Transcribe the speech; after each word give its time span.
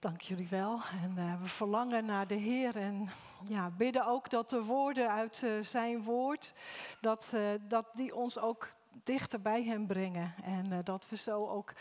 Dank 0.00 0.20
jullie 0.20 0.48
wel. 0.48 0.80
En 1.02 1.14
uh, 1.16 1.40
we 1.40 1.48
verlangen 1.48 2.04
naar 2.04 2.26
de 2.26 2.34
Heer 2.34 2.76
en 2.76 3.08
ja, 3.48 3.70
bidden 3.70 4.06
ook 4.06 4.30
dat 4.30 4.50
de 4.50 4.62
woorden 4.62 5.10
uit 5.10 5.40
uh, 5.44 5.62
zijn 5.62 6.02
woord, 6.02 6.54
dat, 7.00 7.30
uh, 7.34 7.40
dat 7.68 7.86
die 7.94 8.14
ons 8.14 8.38
ook 8.38 8.72
dichter 9.04 9.40
bij 9.40 9.64
Hem 9.64 9.86
brengen. 9.86 10.34
En 10.42 10.84
dat 10.84 11.08
we 11.08 11.16
zo 11.16 11.46
ook 11.46 11.72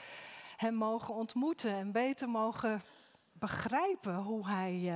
Hem 0.56 0.74
mogen 0.74 1.14
ontmoeten 1.14 1.72
en 1.72 1.92
beter 1.92 2.30
mogen 2.30 2.82
begrijpen 3.32 4.16
hoe 4.16 4.48
hij, 4.48 4.94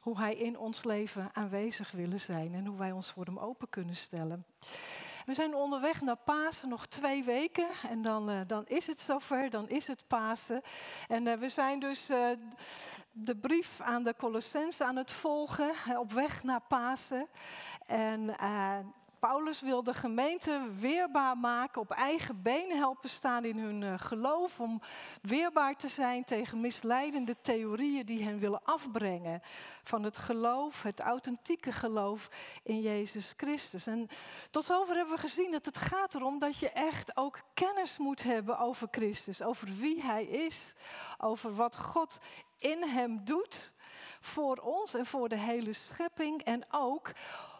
hoe 0.00 0.18
hij 0.18 0.34
in 0.34 0.58
ons 0.58 0.84
leven 0.84 1.30
aanwezig 1.32 1.90
willen 1.90 2.20
zijn 2.20 2.54
en 2.54 2.66
hoe 2.66 2.78
wij 2.78 2.92
ons 2.92 3.10
voor 3.10 3.24
Hem 3.24 3.38
open 3.38 3.68
kunnen 3.68 3.96
stellen. 3.96 4.44
We 5.28 5.34
zijn 5.34 5.54
onderweg 5.54 6.00
naar 6.00 6.16
Pasen, 6.16 6.68
nog 6.68 6.86
twee 6.86 7.24
weken. 7.24 7.68
En 7.88 8.02
dan, 8.02 8.30
uh, 8.30 8.40
dan 8.46 8.66
is 8.66 8.86
het 8.86 9.00
zover, 9.00 9.50
dan 9.50 9.68
is 9.68 9.86
het 9.86 10.04
Pasen. 10.06 10.62
En 11.08 11.26
uh, 11.26 11.34
we 11.34 11.48
zijn 11.48 11.80
dus 11.80 12.10
uh, 12.10 12.28
de 13.12 13.36
brief 13.36 13.80
aan 13.80 14.02
de 14.02 14.14
Colossense 14.16 14.84
aan 14.84 14.96
het 14.96 15.12
volgen, 15.12 15.98
op 15.98 16.12
weg 16.12 16.42
naar 16.42 16.60
Pasen. 16.60 17.28
En 17.86 18.36
Paulus 19.20 19.60
wil 19.60 19.82
de 19.82 19.94
gemeente 19.94 20.70
weerbaar 20.78 21.38
maken, 21.38 21.80
op 21.80 21.90
eigen 21.90 22.42
benen 22.42 22.76
helpen 22.76 23.08
staan 23.08 23.44
in 23.44 23.58
hun 23.58 23.82
uh, 23.82 23.94
geloof, 23.96 24.60
om 24.60 24.80
weerbaar 25.22 25.76
te 25.76 25.88
zijn 25.88 26.24
tegen 26.24 26.60
misleidende 26.60 27.36
theorieën 27.40 28.06
die 28.06 28.24
hen 28.24 28.38
willen 28.38 28.64
afbrengen 28.64 29.42
van 29.82 30.02
het 30.02 30.18
geloof, 30.18 30.82
het 30.82 31.00
authentieke 31.00 31.72
geloof 31.72 32.28
in 32.62 32.80
Jezus 32.80 33.34
Christus. 33.36 33.86
En 33.86 34.08
tot 34.50 34.64
zover 34.64 34.96
hebben 34.96 35.14
we 35.14 35.20
gezien 35.20 35.50
dat 35.50 35.66
het 35.66 35.78
gaat 35.78 36.14
erom 36.14 36.38
dat 36.38 36.58
je 36.58 36.70
echt 36.70 37.16
ook 37.16 37.40
kennis 37.54 37.98
moet 37.98 38.22
hebben 38.22 38.58
over 38.58 38.88
Christus, 38.90 39.42
over 39.42 39.68
wie 39.78 40.02
Hij 40.02 40.24
is, 40.24 40.72
over 41.18 41.54
wat 41.54 41.76
God 41.76 42.18
in 42.58 42.82
Hem 42.82 43.24
doet 43.24 43.72
voor 44.20 44.56
ons 44.56 44.94
en 44.94 45.06
voor 45.06 45.28
de 45.28 45.38
hele 45.38 45.72
schepping 45.72 46.42
en 46.42 46.64
ook 46.70 47.12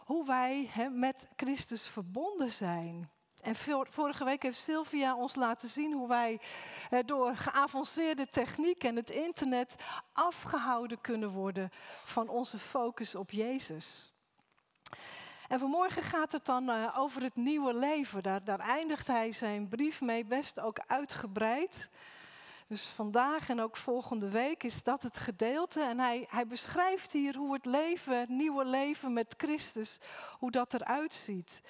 hoe 0.05 0.25
wij 0.25 0.69
met 0.91 1.27
Christus 1.35 1.87
verbonden 1.87 2.51
zijn. 2.51 3.09
En 3.41 3.55
vorige 3.89 4.23
week 4.23 4.43
heeft 4.43 4.57
Sylvia 4.57 5.15
ons 5.15 5.35
laten 5.35 5.67
zien 5.67 5.93
hoe 5.93 6.07
wij 6.07 6.39
door 7.05 7.35
geavanceerde 7.35 8.27
techniek 8.27 8.83
en 8.83 8.95
het 8.95 9.09
internet 9.09 9.75
afgehouden 10.13 11.01
kunnen 11.01 11.29
worden 11.29 11.69
van 12.03 12.29
onze 12.29 12.59
focus 12.59 13.15
op 13.15 13.31
Jezus. 13.31 14.13
En 15.47 15.59
vanmorgen 15.59 16.03
gaat 16.03 16.31
het 16.31 16.45
dan 16.45 16.69
uh, 16.69 16.97
over 16.97 17.21
het 17.21 17.35
nieuwe 17.35 17.73
leven. 17.73 18.23
Daar 18.23 18.59
eindigt 18.59 19.07
hij 19.07 19.31
zijn 19.31 19.67
brief 19.67 20.01
mee, 20.01 20.25
best 20.25 20.59
ook 20.59 20.79
uitgebreid. 20.87 21.89
Dus 22.69 22.83
vandaag 22.83 23.49
en 23.49 23.61
ook 23.61 23.77
volgende 23.77 24.29
week 24.29 24.63
is 24.63 24.83
dat 24.83 25.03
het 25.03 25.17
gedeelte. 25.17 25.81
En 25.81 25.99
hij, 25.99 26.27
hij 26.29 26.47
beschrijft 26.47 27.11
hier 27.11 27.35
hoe 27.35 27.53
het 27.53 27.65
leven, 27.65 28.19
het 28.19 28.29
nieuwe 28.29 28.65
leven 28.65 29.13
met 29.13 29.33
Christus, 29.37 29.99
hoe 30.39 30.51
dat 30.51 30.73
eruit 30.73 31.13
ziet. 31.13 31.61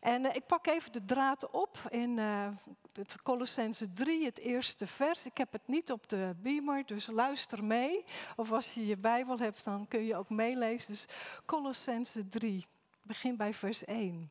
En 0.00 0.24
uh, 0.24 0.34
ik 0.34 0.46
pak 0.46 0.66
even 0.66 0.92
de 0.92 1.04
draad 1.04 1.50
op 1.50 1.78
in 1.88 2.18
uh, 2.18 2.48
het 2.92 3.22
Colossense 3.22 3.92
3, 3.92 4.24
het 4.24 4.38
eerste 4.38 4.86
vers. 4.86 5.26
Ik 5.26 5.36
heb 5.36 5.52
het 5.52 5.66
niet 5.66 5.92
op 5.92 6.08
de 6.08 6.34
beamer, 6.42 6.86
dus 6.86 7.06
luister 7.06 7.64
mee. 7.64 8.04
Of 8.36 8.52
als 8.52 8.74
je 8.74 8.86
je 8.86 8.96
Bijbel 8.96 9.38
hebt, 9.38 9.64
dan 9.64 9.88
kun 9.88 10.04
je 10.04 10.16
ook 10.16 10.28
meelezen. 10.28 10.92
Dus 10.92 11.04
Colossense 11.46 12.28
3, 12.28 12.66
begin 13.02 13.36
bij 13.36 13.54
vers 13.54 13.84
1. 13.84 14.30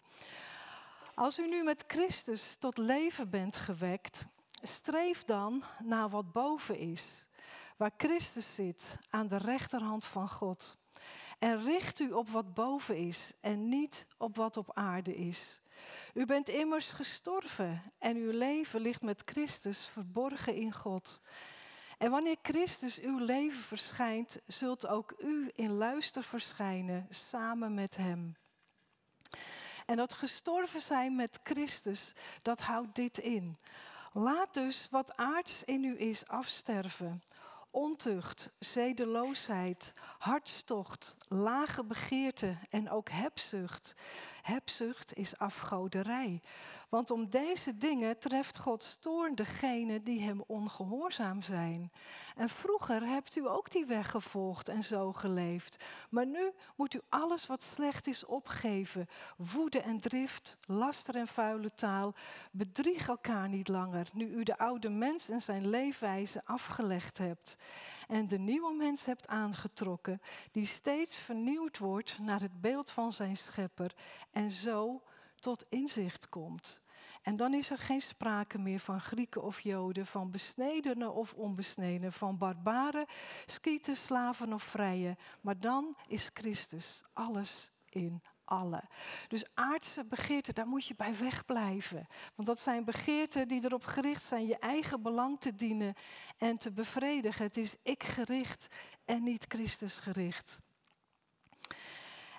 Als 1.15 1.39
u 1.39 1.47
nu 1.47 1.63
met 1.63 1.83
Christus 1.87 2.55
tot 2.59 2.77
leven 2.77 3.29
bent 3.29 3.57
gewekt, 3.57 4.25
streef 4.61 5.23
dan 5.23 5.63
naar 5.83 6.09
wat 6.09 6.31
boven 6.31 6.77
is, 6.77 7.27
waar 7.77 7.91
Christus 7.97 8.53
zit 8.53 8.97
aan 9.09 9.27
de 9.27 9.37
rechterhand 9.37 10.05
van 10.05 10.29
God. 10.29 10.77
En 11.39 11.63
richt 11.63 11.99
u 11.99 12.11
op 12.11 12.29
wat 12.29 12.53
boven 12.53 12.97
is 12.97 13.31
en 13.39 13.69
niet 13.69 14.05
op 14.17 14.35
wat 14.35 14.57
op 14.57 14.71
aarde 14.73 15.15
is. 15.15 15.61
U 16.13 16.25
bent 16.25 16.49
immers 16.49 16.89
gestorven 16.89 17.93
en 17.99 18.15
uw 18.15 18.31
leven 18.31 18.81
ligt 18.81 19.01
met 19.01 19.21
Christus 19.25 19.89
verborgen 19.91 20.55
in 20.55 20.73
God. 20.73 21.21
En 21.97 22.11
wanneer 22.11 22.37
Christus 22.41 22.99
uw 22.99 23.17
leven 23.17 23.61
verschijnt, 23.61 24.39
zult 24.47 24.87
ook 24.87 25.15
u 25.19 25.51
in 25.55 25.71
luister 25.71 26.23
verschijnen 26.23 27.07
samen 27.09 27.73
met 27.73 27.95
Hem. 27.95 28.35
En 29.85 29.97
dat 29.97 30.13
gestorven 30.13 30.81
zijn 30.81 31.15
met 31.15 31.39
Christus, 31.43 32.13
dat 32.41 32.61
houdt 32.61 32.95
dit 32.95 33.17
in. 33.17 33.57
Laat 34.13 34.53
dus 34.53 34.87
wat 34.89 35.17
aards 35.17 35.63
in 35.63 35.83
u 35.83 35.99
is 35.99 36.27
afsterven. 36.27 37.23
Ontucht, 37.71 38.49
zedeloosheid, 38.59 39.91
hartstocht, 40.17 41.15
lage 41.27 41.83
begeerte 41.83 42.57
en 42.69 42.89
ook 42.89 43.09
hebzucht. 43.09 43.95
Hebzucht 44.41 45.17
is 45.17 45.37
afgoderij. 45.37 46.41
Want 46.91 47.11
om 47.11 47.29
deze 47.29 47.77
dingen 47.77 48.19
treft 48.19 48.57
God 48.57 48.97
toorn 48.99 49.35
degenen 49.35 50.03
die 50.03 50.21
hem 50.21 50.43
ongehoorzaam 50.47 51.41
zijn. 51.41 51.91
En 52.35 52.49
vroeger 52.49 53.01
hebt 53.01 53.35
u 53.35 53.47
ook 53.47 53.71
die 53.71 53.85
weg 53.85 54.11
gevolgd 54.11 54.69
en 54.69 54.83
zo 54.83 55.13
geleefd. 55.13 55.83
Maar 56.09 56.25
nu 56.25 56.51
moet 56.75 56.93
u 56.93 56.99
alles 57.09 57.47
wat 57.47 57.63
slecht 57.63 58.07
is 58.07 58.25
opgeven. 58.25 59.07
Woede 59.37 59.81
en 59.81 59.99
drift, 59.99 60.57
laster 60.67 61.15
en 61.15 61.27
vuile 61.27 61.73
taal. 61.73 62.13
Bedrieg 62.51 63.07
elkaar 63.07 63.49
niet 63.49 63.67
langer, 63.67 64.09
nu 64.13 64.27
u 64.27 64.43
de 64.43 64.57
oude 64.57 64.89
mens 64.89 65.29
en 65.29 65.41
zijn 65.41 65.69
leefwijze 65.69 66.41
afgelegd 66.45 67.17
hebt. 67.17 67.57
En 68.07 68.27
de 68.27 68.39
nieuwe 68.39 68.73
mens 68.73 69.05
hebt 69.05 69.27
aangetrokken, 69.27 70.21
die 70.51 70.65
steeds 70.65 71.17
vernieuwd 71.17 71.77
wordt 71.77 72.19
naar 72.19 72.41
het 72.41 72.61
beeld 72.61 72.91
van 72.91 73.13
zijn 73.13 73.37
schepper. 73.37 73.95
En 74.31 74.51
zo 74.51 75.01
tot 75.41 75.65
inzicht 75.69 76.29
komt. 76.29 76.81
En 77.21 77.35
dan 77.35 77.53
is 77.53 77.69
er 77.69 77.77
geen 77.77 78.01
sprake 78.01 78.57
meer 78.57 78.79
van 78.79 79.01
Grieken 79.01 79.43
of 79.43 79.59
Joden, 79.59 80.05
van 80.05 80.31
besnedenen 80.31 81.13
of 81.13 81.33
onbesnedenen, 81.33 82.13
van 82.13 82.37
barbaren, 82.37 83.05
skieten, 83.45 83.95
slaven 83.95 84.53
of 84.53 84.63
vrije. 84.63 85.17
Maar 85.41 85.59
dan 85.59 85.95
is 86.07 86.29
Christus 86.33 87.03
alles 87.13 87.71
in 87.89 88.21
alle. 88.45 88.83
Dus 89.27 89.45
aardse 89.53 90.05
begeerten, 90.05 90.55
daar 90.55 90.67
moet 90.67 90.85
je 90.85 90.95
bij 90.95 91.17
wegblijven. 91.17 92.07
Want 92.35 92.47
dat 92.47 92.59
zijn 92.59 92.85
begeerten 92.85 93.47
die 93.47 93.63
erop 93.63 93.85
gericht 93.85 94.23
zijn 94.23 94.47
je 94.47 94.57
eigen 94.57 95.01
belang 95.01 95.39
te 95.39 95.55
dienen 95.55 95.93
en 96.37 96.57
te 96.57 96.71
bevredigen. 96.71 97.45
Het 97.45 97.57
is 97.57 97.75
ik 97.83 98.03
gericht 98.03 98.67
en 99.05 99.23
niet 99.23 99.45
Christus 99.47 99.99
gericht. 99.99 100.59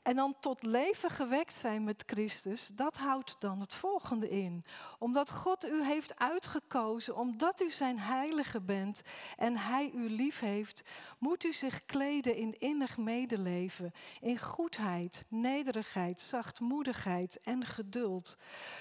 En 0.02 0.16
dan 0.16 0.34
tot 0.40 0.62
leven 0.62 1.10
gewekt 1.10 1.54
zijn 1.54 1.84
met 1.84 2.02
Christus, 2.06 2.70
dat 2.74 2.96
houdt 2.96 3.36
dan 3.38 3.60
het 3.60 3.74
volgende 3.74 4.28
in. 4.28 4.64
Omdat 4.98 5.30
God 5.30 5.66
u 5.66 5.84
heeft 5.84 6.18
uitgekozen, 6.18 7.16
omdat 7.16 7.60
u 7.60 7.70
zijn 7.70 7.98
heilige 7.98 8.60
bent 8.60 9.02
en 9.36 9.56
hij 9.56 9.90
u 9.94 10.10
lief 10.10 10.40
heeft, 10.40 10.82
moet 11.18 11.44
u 11.44 11.52
zich 11.52 11.84
kleden 11.84 12.36
in 12.36 12.58
innig 12.58 12.96
medeleven, 12.96 13.92
in 14.20 14.38
goedheid, 14.38 15.24
nederigheid, 15.28 16.20
zachtmoedigheid 16.20 17.40
en 17.42 17.64
geduld. 17.64 18.36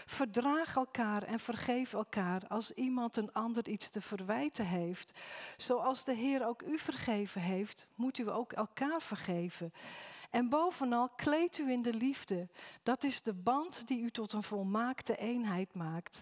Verdraag 0.05 0.75
elkaar 0.75 1.23
en 1.23 1.39
vergeef 1.39 1.93
elkaar 1.93 2.41
als 2.47 2.73
iemand 2.73 3.17
een 3.17 3.33
ander 3.33 3.67
iets 3.67 3.89
te 3.89 4.01
verwijten 4.01 4.65
heeft. 4.65 5.19
Zoals 5.57 6.03
de 6.03 6.13
Heer 6.13 6.47
ook 6.47 6.61
u 6.61 6.79
vergeven 6.79 7.41
heeft, 7.41 7.87
moet 7.95 8.17
u 8.17 8.29
ook 8.29 8.51
elkaar 8.51 9.01
vergeven. 9.01 9.73
En 10.31 10.49
bovenal 10.49 11.09
kleed 11.15 11.57
u 11.57 11.71
in 11.71 11.81
de 11.81 11.93
liefde. 11.93 12.47
Dat 12.83 13.03
is 13.03 13.21
de 13.21 13.33
band 13.33 13.87
die 13.87 14.01
u 14.01 14.11
tot 14.11 14.33
een 14.33 14.43
volmaakte 14.43 15.17
eenheid 15.17 15.73
maakt. 15.73 16.21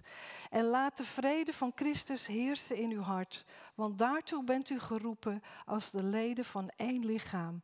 En 0.50 0.63
laat 0.63 0.98
de 0.98 1.04
vrede 1.04 1.54
van 1.54 1.72
Christus 1.76 2.28
heersen 2.28 2.76
in 2.76 2.91
uw 2.91 3.02
hart, 3.02 3.45
want 3.76 3.98
daartoe 3.98 4.43
bent 4.43 4.69
u 4.69 4.80
geroepen 4.80 5.43
als 5.65 5.91
de 5.91 6.04
leden 6.04 6.45
van 6.45 6.72
één 6.76 7.06
lichaam. 7.06 7.62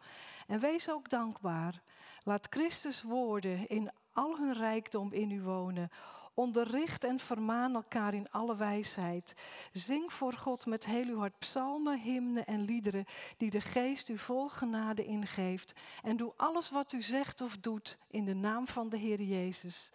En 0.48 0.60
wees 0.60 0.90
ook 0.90 1.10
dankbaar. 1.10 1.82
Laat 2.24 2.48
Christus 2.50 3.02
woorden 3.02 3.68
in 3.68 3.92
al 4.14 4.38
hun 4.38 4.54
rijkdom 4.54 5.14
in 5.14 5.32
u 5.32 5.42
wonen 5.42 5.90
Onderricht 6.36 7.04
en 7.04 7.20
vermaan 7.20 7.76
elkaar 7.76 8.14
in 8.14 8.32
alle 8.32 8.56
wijsheid. 8.56 9.34
Zing 9.72 10.14
voor 10.14 10.34
God 10.34 10.66
met 10.66 10.86
heel 10.86 11.08
uw 11.08 11.18
hart 11.18 11.40
psalmen, 11.40 12.00
hymnen 12.00 12.46
en 12.46 12.62
liederen 12.62 13.06
die 13.38 13.50
de 13.50 13.62
geest 13.62 14.10
u 14.10 14.18
vol 14.18 14.50
genade 14.50 15.06
ingeeft. 15.06 15.74
En 16.04 16.18
doe 16.18 16.34
alles 16.38 16.70
wat 16.70 16.92
u 16.92 17.02
zegt 17.02 17.42
of 17.42 17.58
doet 17.58 17.98
in 18.08 18.26
de 18.26 18.34
naam 18.34 18.68
van 18.68 18.90
de 18.90 18.98
Heer 18.98 19.22
Jezus. 19.22 19.92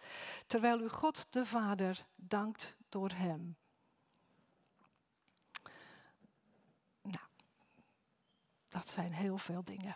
Terwijl 0.47 0.81
u 0.81 0.89
God 0.89 1.27
de 1.29 1.45
Vader 1.45 2.05
dankt 2.15 2.75
door 2.89 3.11
Hem. 3.11 3.55
Nou, 7.01 7.27
dat 8.69 8.87
zijn 8.87 9.13
heel 9.13 9.37
veel 9.37 9.63
dingen. 9.63 9.95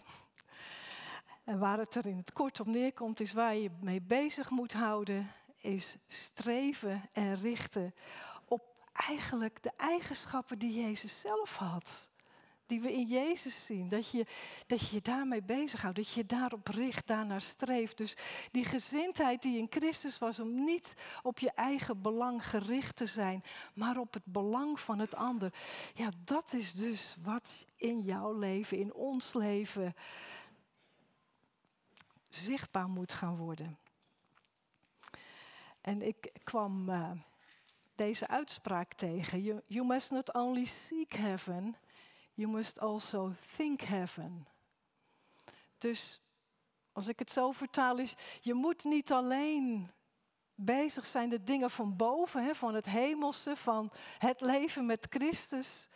En 1.44 1.60
waar 1.60 1.78
het 1.78 1.96
er 1.96 2.06
in 2.06 2.18
het 2.18 2.34
kort 2.34 2.60
op 2.60 2.68
neerkomt, 2.68 3.20
is 3.20 3.34
waar 3.34 3.56
je 3.56 3.72
mee 3.80 4.02
bezig 4.02 4.50
moet 4.50 4.74
houden, 4.74 5.32
is 5.66 5.98
streven 6.08 7.10
en 7.12 7.36
richten 7.36 7.94
op 8.46 8.64
eigenlijk 8.94 9.64
de 9.64 9.72
eigenschappen 9.78 10.60
die 10.60 10.82
Jezus 10.82 11.20
zelf 11.20 11.56
had. 11.56 12.10
Die 12.68 12.82
we 12.82 12.94
in 12.94 13.08
Jezus 13.08 13.66
zien. 13.66 13.90
Dat 13.90 14.12
je 14.12 14.26
dat 14.68 14.90
je, 14.90 14.96
je 14.96 15.02
daarmee 15.02 15.44
bezighoudt. 15.44 15.96
Dat 15.96 16.10
je 16.10 16.20
je 16.20 16.26
daarop 16.26 16.68
richt, 16.68 17.08
daarnaar 17.08 17.42
streeft. 17.42 17.98
Dus 17.98 18.18
die 18.52 18.66
gezindheid 18.66 19.42
die 19.42 19.58
in 19.58 19.68
Christus 19.70 20.18
was 20.18 20.40
om 20.40 20.64
niet 20.64 20.94
op 21.22 21.40
je 21.40 21.52
eigen 21.52 22.02
belang 22.02 22.50
gericht 22.50 22.96
te 22.96 23.06
zijn. 23.06 23.44
Maar 23.74 23.98
op 23.98 24.14
het 24.14 24.26
belang 24.26 24.80
van 24.80 25.00
het 25.00 25.16
ander. 25.16 25.54
Ja, 25.94 26.10
dat 26.24 26.54
is 26.54 26.74
dus 26.74 27.16
wat 27.24 27.66
in 27.76 28.02
jouw 28.02 28.34
leven, 28.40 28.78
in 28.78 28.94
ons 28.94 29.34
leven 29.34 29.96
zichtbaar 32.30 32.90
moet 32.90 33.14
gaan 33.14 33.38
worden. 33.38 33.78
En 35.86 36.02
ik 36.02 36.32
kwam 36.44 36.90
uh, 36.90 37.12
deze 37.96 38.28
uitspraak 38.28 38.94
tegen. 38.94 39.42
You, 39.42 39.62
you 39.68 39.86
must 39.86 40.12
not 40.12 40.34
only 40.34 40.66
seek 40.66 41.14
heaven, 41.14 41.76
you 42.34 42.52
must 42.52 42.80
also 42.80 43.34
think 43.56 43.82
heaven. 43.82 44.48
Dus 45.78 46.22
als 46.92 47.08
ik 47.08 47.20
het 47.20 47.32
zo 47.32 47.52
vertaal 47.52 47.98
is, 47.98 48.16
je 48.42 48.54
moet 48.54 48.84
niet 48.84 49.12
alleen 49.12 49.92
bezig 50.56 51.06
zijn 51.06 51.30
de 51.30 51.44
dingen 51.44 51.72
van 51.72 51.96
boven, 51.96 52.44
hè, 52.44 52.56
van 52.56 52.74
het 52.74 52.86
hemelse, 52.86 53.56
van 53.56 53.92
het 54.18 54.42
leven 54.42 54.86
met 54.86 55.08
Christus 55.10 55.88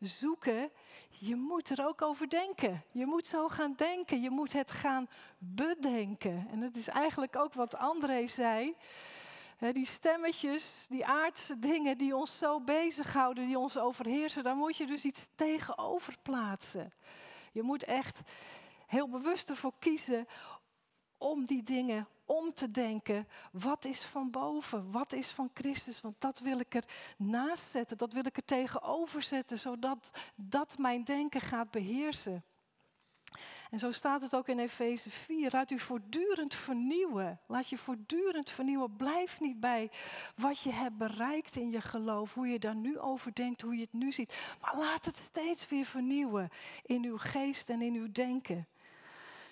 zoeken. 0.00 0.70
Je 1.08 1.36
moet 1.36 1.68
er 1.70 1.86
ook 1.86 2.02
over 2.02 2.28
denken. 2.28 2.84
Je 2.90 3.06
moet 3.06 3.26
zo 3.26 3.48
gaan 3.48 3.74
denken. 3.76 4.22
Je 4.22 4.30
moet 4.30 4.52
het 4.52 4.70
gaan 4.70 5.08
bedenken. 5.38 6.48
En 6.50 6.60
dat 6.60 6.76
is 6.76 6.88
eigenlijk 6.88 7.36
ook 7.36 7.54
wat 7.54 7.76
André 7.76 8.26
zei 8.26 8.76
die 9.58 9.86
stemmetjes, 9.86 10.86
die 10.88 11.06
aardse 11.06 11.58
dingen 11.58 11.98
die 11.98 12.16
ons 12.16 12.38
zo 12.38 12.60
bezighouden, 12.60 13.46
die 13.46 13.58
ons 13.58 13.78
overheersen, 13.78 14.42
daar 14.42 14.56
moet 14.56 14.76
je 14.76 14.86
dus 14.86 15.04
iets 15.04 15.26
tegenover 15.34 16.16
plaatsen. 16.22 16.92
Je 17.52 17.62
moet 17.62 17.84
echt 17.84 18.20
heel 18.86 19.08
bewust 19.08 19.48
ervoor 19.48 19.72
kiezen 19.78 20.26
om 21.18 21.44
die 21.44 21.62
dingen 21.62 22.08
om 22.24 22.54
te 22.54 22.70
denken. 22.70 23.28
Wat 23.52 23.84
is 23.84 24.04
van 24.04 24.30
boven? 24.30 24.90
Wat 24.90 25.12
is 25.12 25.30
van 25.30 25.50
Christus? 25.54 26.00
Want 26.00 26.20
dat 26.20 26.38
wil 26.38 26.60
ik 26.60 26.74
er 26.74 26.84
naast 27.16 27.70
zetten, 27.70 27.96
dat 27.96 28.12
wil 28.12 28.26
ik 28.26 28.36
er 28.36 28.44
tegenover 28.44 29.22
zetten, 29.22 29.58
zodat 29.58 30.10
dat 30.34 30.78
mijn 30.78 31.04
denken 31.04 31.40
gaat 31.40 31.70
beheersen. 31.70 32.44
En 33.70 33.78
zo 33.78 33.92
staat 33.92 34.22
het 34.22 34.34
ook 34.34 34.48
in 34.48 34.58
Efeze 34.58 35.10
4. 35.10 35.50
Laat 35.52 35.70
u 35.70 35.78
voortdurend 35.78 36.54
vernieuwen. 36.54 37.40
Laat 37.46 37.68
je 37.68 37.78
voortdurend 37.78 38.50
vernieuwen. 38.50 38.96
Blijf 38.96 39.40
niet 39.40 39.60
bij 39.60 39.90
wat 40.36 40.60
je 40.60 40.72
hebt 40.72 40.96
bereikt 40.96 41.56
in 41.56 41.70
je 41.70 41.80
geloof. 41.80 42.34
Hoe 42.34 42.48
je 42.48 42.58
daar 42.58 42.76
nu 42.76 42.98
over 42.98 43.34
denkt, 43.34 43.60
hoe 43.60 43.74
je 43.74 43.80
het 43.80 43.92
nu 43.92 44.12
ziet. 44.12 44.38
Maar 44.60 44.76
laat 44.76 45.04
het 45.04 45.16
steeds 45.16 45.68
weer 45.68 45.84
vernieuwen 45.84 46.48
in 46.82 47.04
uw 47.04 47.18
geest 47.18 47.70
en 47.70 47.82
in 47.82 47.94
uw 47.94 48.12
denken. 48.12 48.66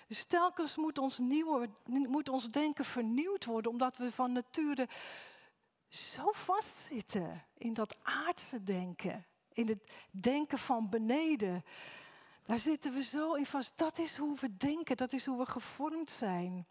Dus 0.07 0.25
telkens 0.25 0.75
moet 0.75 0.97
ons, 0.97 1.17
nieuwe, 1.17 1.69
moet 1.85 2.29
ons 2.29 2.47
denken 2.47 2.85
vernieuwd 2.85 3.45
worden, 3.45 3.71
omdat 3.71 3.97
we 3.97 4.11
van 4.11 4.31
nature 4.31 4.87
zo 5.89 6.31
vastzitten 6.31 7.45
in 7.57 7.73
dat 7.73 7.97
aardse 8.03 8.63
denken. 8.63 9.25
In 9.53 9.67
het 9.67 9.79
denken 10.11 10.57
van 10.57 10.89
beneden. 10.89 11.63
Daar 12.47 12.59
zitten 12.59 12.93
we 12.93 13.03
zo 13.03 13.33
in 13.33 13.45
vast. 13.45 13.73
Dat 13.75 13.97
is 13.97 14.17
hoe 14.17 14.37
we 14.39 14.57
denken, 14.57 14.97
dat 14.97 15.13
is 15.13 15.25
hoe 15.25 15.37
we 15.37 15.45
gevormd 15.45 16.09
zijn. 16.09 16.65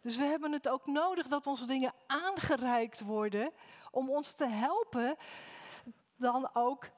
Dus 0.00 0.16
we 0.16 0.24
hebben 0.24 0.52
het 0.52 0.68
ook 0.68 0.86
nodig 0.86 1.26
dat 1.26 1.46
onze 1.46 1.66
dingen 1.66 1.92
aangereikt 2.06 3.00
worden 3.00 3.52
om 3.90 4.10
ons 4.10 4.32
te 4.32 4.46
helpen 4.46 5.16
dan 6.16 6.50
ook 6.52 6.88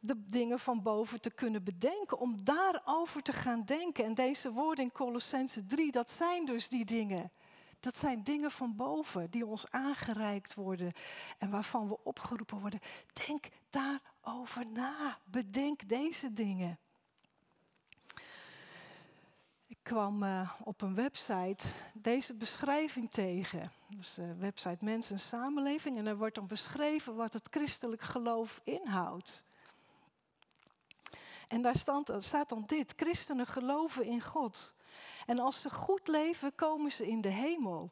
de 0.00 0.24
dingen 0.26 0.58
van 0.58 0.82
boven 0.82 1.20
te 1.20 1.30
kunnen 1.30 1.64
bedenken, 1.64 2.18
om 2.18 2.44
daarover 2.44 3.22
te 3.22 3.32
gaan 3.32 3.64
denken. 3.64 4.04
En 4.04 4.14
deze 4.14 4.52
woorden 4.52 4.84
in 4.84 4.92
Colossense 4.92 5.66
3, 5.66 5.92
dat 5.92 6.10
zijn 6.10 6.44
dus 6.44 6.68
die 6.68 6.84
dingen. 6.84 7.32
Dat 7.80 7.96
zijn 7.96 8.22
dingen 8.22 8.50
van 8.50 8.76
boven 8.76 9.30
die 9.30 9.46
ons 9.46 9.70
aangereikt 9.70 10.54
worden 10.54 10.92
en 11.38 11.50
waarvan 11.50 11.88
we 11.88 12.04
opgeroepen 12.04 12.60
worden. 12.60 12.80
Denk 13.26 13.48
daarover 13.70 14.66
na. 14.66 15.18
Bedenk 15.24 15.88
deze 15.88 16.32
dingen 16.32 16.78
kwam 19.88 20.22
uh, 20.22 20.50
op 20.64 20.82
een 20.82 20.94
website 20.94 21.64
deze 21.92 22.34
beschrijving 22.34 23.10
tegen. 23.10 23.72
Dus 23.86 24.14
de 24.14 24.22
uh, 24.22 24.40
website 24.40 24.84
Mens 24.84 25.10
en 25.10 25.18
Samenleving. 25.18 25.98
En 25.98 26.06
er 26.06 26.16
wordt 26.16 26.34
dan 26.34 26.46
beschreven 26.46 27.14
wat 27.14 27.32
het 27.32 27.48
christelijk 27.50 28.02
geloof 28.02 28.60
inhoudt. 28.64 29.44
En 31.48 31.62
daar 31.62 31.76
staat, 31.76 32.12
staat 32.18 32.48
dan 32.48 32.64
dit: 32.66 32.92
Christenen 32.96 33.46
geloven 33.46 34.04
in 34.04 34.22
God. 34.22 34.72
En 35.26 35.38
als 35.38 35.60
ze 35.60 35.70
goed 35.70 36.08
leven, 36.08 36.54
komen 36.54 36.90
ze 36.90 37.08
in 37.08 37.20
de 37.20 37.28
hemel. 37.28 37.90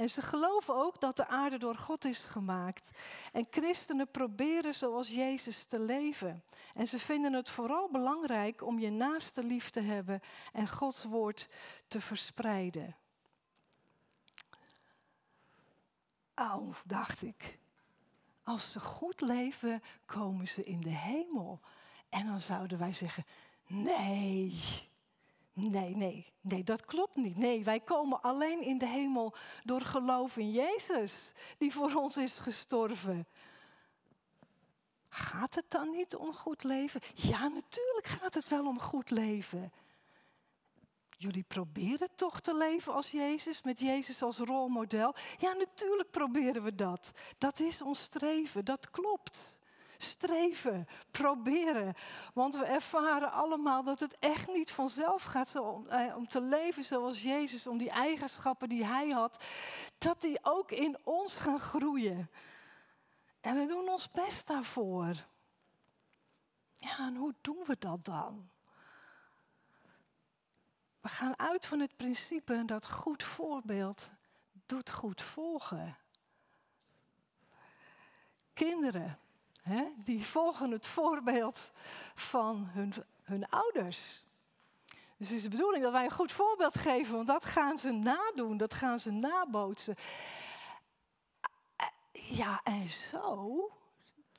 En 0.00 0.08
ze 0.08 0.22
geloven 0.22 0.74
ook 0.74 1.00
dat 1.00 1.16
de 1.16 1.26
aarde 1.26 1.58
door 1.58 1.74
God 1.74 2.04
is 2.04 2.18
gemaakt. 2.18 2.90
En 3.32 3.46
christenen 3.50 4.10
proberen 4.10 4.74
zoals 4.74 5.08
Jezus 5.08 5.64
te 5.64 5.80
leven. 5.80 6.44
En 6.74 6.86
ze 6.86 6.98
vinden 6.98 7.32
het 7.32 7.48
vooral 7.48 7.88
belangrijk 7.90 8.62
om 8.62 8.78
je 8.78 8.90
naaste 8.90 9.42
lief 9.42 9.70
te 9.70 9.80
hebben 9.80 10.20
en 10.52 10.68
Gods 10.68 11.04
woord 11.04 11.48
te 11.88 12.00
verspreiden. 12.00 12.96
Oh, 16.34 16.74
dacht 16.84 17.22
ik. 17.22 17.58
Als 18.42 18.72
ze 18.72 18.80
goed 18.80 19.20
leven, 19.20 19.82
komen 20.06 20.48
ze 20.48 20.64
in 20.64 20.80
de 20.80 20.96
hemel. 20.96 21.60
En 22.08 22.26
dan 22.26 22.40
zouden 22.40 22.78
wij 22.78 22.92
zeggen: 22.92 23.24
nee, 23.66 24.60
Nee, 25.68 25.96
nee, 25.96 26.26
nee, 26.40 26.64
dat 26.64 26.84
klopt 26.84 27.16
niet. 27.16 27.36
Nee, 27.36 27.64
wij 27.64 27.80
komen 27.80 28.22
alleen 28.22 28.62
in 28.62 28.78
de 28.78 28.86
hemel 28.86 29.34
door 29.64 29.80
geloof 29.80 30.36
in 30.36 30.50
Jezus, 30.50 31.32
die 31.58 31.72
voor 31.72 31.94
ons 31.94 32.16
is 32.16 32.38
gestorven. 32.38 33.26
Gaat 35.08 35.54
het 35.54 35.64
dan 35.68 35.90
niet 35.90 36.16
om 36.16 36.34
goed 36.34 36.62
leven? 36.62 37.00
Ja, 37.14 37.48
natuurlijk 37.48 38.06
gaat 38.06 38.34
het 38.34 38.48
wel 38.48 38.66
om 38.66 38.80
goed 38.80 39.10
leven. 39.10 39.72
Jullie 41.08 41.44
proberen 41.48 42.08
toch 42.14 42.40
te 42.40 42.54
leven 42.54 42.92
als 42.92 43.10
Jezus, 43.10 43.62
met 43.62 43.80
Jezus 43.80 44.22
als 44.22 44.38
rolmodel? 44.38 45.14
Ja, 45.38 45.52
natuurlijk 45.52 46.10
proberen 46.10 46.62
we 46.62 46.74
dat. 46.74 47.10
Dat 47.38 47.60
is 47.60 47.82
ons 47.82 48.02
streven, 48.02 48.64
dat 48.64 48.90
klopt 48.90 49.59
streven, 50.02 50.86
proberen. 51.10 51.94
Want 52.34 52.56
we 52.56 52.64
ervaren 52.64 53.32
allemaal 53.32 53.82
dat 53.82 54.00
het 54.00 54.16
echt 54.18 54.48
niet 54.48 54.70
vanzelf 54.70 55.22
gaat 55.22 55.56
om, 55.56 55.86
eh, 55.86 56.16
om 56.16 56.28
te 56.28 56.40
leven 56.40 56.84
zoals 56.84 57.22
Jezus, 57.22 57.66
om 57.66 57.78
die 57.78 57.90
eigenschappen 57.90 58.68
die 58.68 58.86
Hij 58.86 59.08
had, 59.08 59.44
dat 59.98 60.20
die 60.20 60.38
ook 60.42 60.70
in 60.70 60.98
ons 61.04 61.36
gaan 61.36 61.60
groeien. 61.60 62.30
En 63.40 63.56
we 63.56 63.66
doen 63.66 63.88
ons 63.88 64.10
best 64.10 64.46
daarvoor. 64.46 65.14
Ja, 66.76 66.98
en 66.98 67.16
hoe 67.16 67.34
doen 67.40 67.62
we 67.66 67.76
dat 67.78 68.04
dan? 68.04 68.50
We 71.00 71.08
gaan 71.08 71.38
uit 71.38 71.66
van 71.66 71.80
het 71.80 71.96
principe 71.96 72.62
dat 72.64 72.90
goed 72.90 73.22
voorbeeld 73.22 74.10
doet 74.66 74.90
goed 74.90 75.22
volgen. 75.22 75.96
Kinderen 78.52 79.18
Hè? 79.62 79.84
Die 79.96 80.26
volgen 80.26 80.70
het 80.70 80.86
voorbeeld 80.86 81.72
van 82.14 82.68
hun, 82.70 82.92
hun 83.22 83.48
ouders. 83.48 84.24
Dus 85.16 85.28
het 85.28 85.36
is 85.36 85.42
de 85.42 85.48
bedoeling 85.48 85.82
dat 85.82 85.92
wij 85.92 86.04
een 86.04 86.10
goed 86.10 86.32
voorbeeld 86.32 86.78
geven, 86.78 87.14
want 87.14 87.26
dat 87.26 87.44
gaan 87.44 87.78
ze 87.78 87.90
nadoen, 87.90 88.56
dat 88.56 88.74
gaan 88.74 88.98
ze 88.98 89.10
nabootsen. 89.10 89.94
Ja, 92.12 92.60
en 92.64 92.88
zo, 92.88 93.70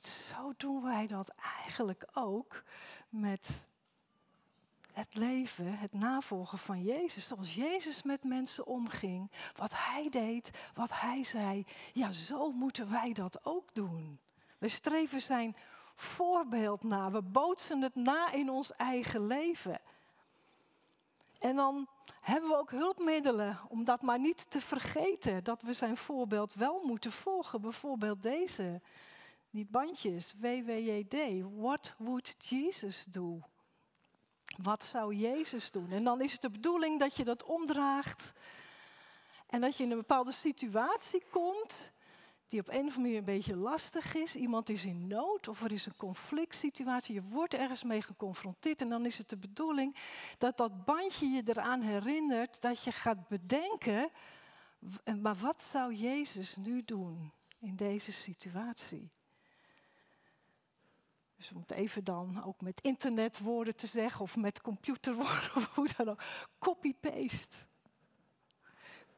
zo 0.00 0.52
doen 0.56 0.82
wij 0.82 1.06
dat 1.06 1.28
eigenlijk 1.28 2.06
ook 2.12 2.62
met 3.08 3.62
het 4.92 5.14
leven, 5.14 5.78
het 5.78 5.92
navolgen 5.92 6.58
van 6.58 6.82
Jezus. 6.82 7.26
Zoals 7.26 7.54
Jezus 7.54 8.02
met 8.02 8.24
mensen 8.24 8.66
omging, 8.66 9.30
wat 9.56 9.70
hij 9.74 10.08
deed, 10.10 10.50
wat 10.74 10.90
hij 10.92 11.24
zei. 11.24 11.66
Ja, 11.92 12.10
zo 12.10 12.52
moeten 12.52 12.90
wij 12.90 13.12
dat 13.12 13.44
ook 13.44 13.74
doen. 13.74 14.20
We 14.62 14.68
streven 14.68 15.20
zijn 15.20 15.56
voorbeeld 15.94 16.82
na. 16.82 17.10
We 17.10 17.22
bootsen 17.22 17.82
het 17.82 17.94
na 17.94 18.32
in 18.32 18.50
ons 18.50 18.72
eigen 18.76 19.26
leven. 19.26 19.80
En 21.38 21.56
dan 21.56 21.88
hebben 22.20 22.50
we 22.50 22.56
ook 22.56 22.70
hulpmiddelen 22.70 23.60
om 23.68 23.84
dat 23.84 24.02
maar 24.02 24.18
niet 24.18 24.50
te 24.50 24.60
vergeten. 24.60 25.44
Dat 25.44 25.62
we 25.62 25.72
zijn 25.72 25.96
voorbeeld 25.96 26.54
wel 26.54 26.80
moeten 26.84 27.12
volgen. 27.12 27.60
Bijvoorbeeld 27.60 28.22
deze. 28.22 28.80
Die 29.50 29.66
bandjes, 29.70 30.34
WWJD. 30.40 31.16
What 31.56 31.94
would 31.98 32.34
Jesus 32.38 33.04
do? 33.08 33.40
Wat 34.62 34.84
zou 34.84 35.14
Jezus 35.14 35.70
doen? 35.70 35.90
En 35.90 36.04
dan 36.04 36.20
is 36.20 36.32
het 36.32 36.40
de 36.40 36.50
bedoeling 36.50 37.00
dat 37.00 37.16
je 37.16 37.24
dat 37.24 37.44
omdraagt 37.44 38.32
en 39.46 39.60
dat 39.60 39.76
je 39.76 39.84
in 39.84 39.90
een 39.90 39.96
bepaalde 39.96 40.32
situatie 40.32 41.22
komt 41.30 41.92
die 42.52 42.60
op 42.60 42.68
een 42.68 42.74
of 42.74 42.80
andere 42.80 43.00
manier 43.00 43.18
een 43.18 43.24
beetje 43.24 43.56
lastig 43.56 44.14
is. 44.14 44.36
Iemand 44.36 44.68
is 44.68 44.84
in 44.84 45.06
nood 45.06 45.48
of 45.48 45.62
er 45.62 45.72
is 45.72 45.86
een 45.86 45.96
conflict 45.96 46.54
situatie. 46.54 47.14
Je 47.14 47.22
wordt 47.22 47.54
ergens 47.54 47.82
mee 47.82 48.02
geconfronteerd 48.02 48.80
en 48.80 48.88
dan 48.88 49.06
is 49.06 49.18
het 49.18 49.28
de 49.28 49.36
bedoeling 49.36 49.96
dat 50.38 50.56
dat 50.56 50.84
bandje 50.84 51.26
je 51.26 51.42
eraan 51.46 51.80
herinnert 51.80 52.60
dat 52.60 52.84
je 52.84 52.92
gaat 52.92 53.28
bedenken, 53.28 54.10
maar 55.20 55.36
wat 55.36 55.62
zou 55.62 55.94
Jezus 55.94 56.56
nu 56.56 56.84
doen 56.84 57.32
in 57.58 57.76
deze 57.76 58.12
situatie? 58.12 59.10
Dus 61.36 61.52
om 61.52 61.60
het 61.60 61.70
even 61.70 62.04
dan 62.04 62.44
ook 62.44 62.60
met 62.60 62.80
internetwoorden 62.80 63.76
te 63.76 63.86
zeggen 63.86 64.20
of 64.20 64.36
met 64.36 64.60
computerwoorden 64.60 65.56
of 65.56 65.74
hoe 65.74 65.88
dan 65.96 66.08
ook. 66.08 66.22
Copy-paste. 66.58 67.56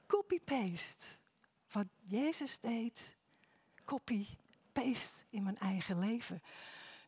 Copy-paste. 0.07 1.05
Wat 1.73 1.87
Jezus 2.07 2.59
deed, 2.61 3.14
copy-paste 3.85 5.25
in 5.31 5.43
mijn 5.43 5.59
eigen 5.59 5.99
leven. 5.99 6.43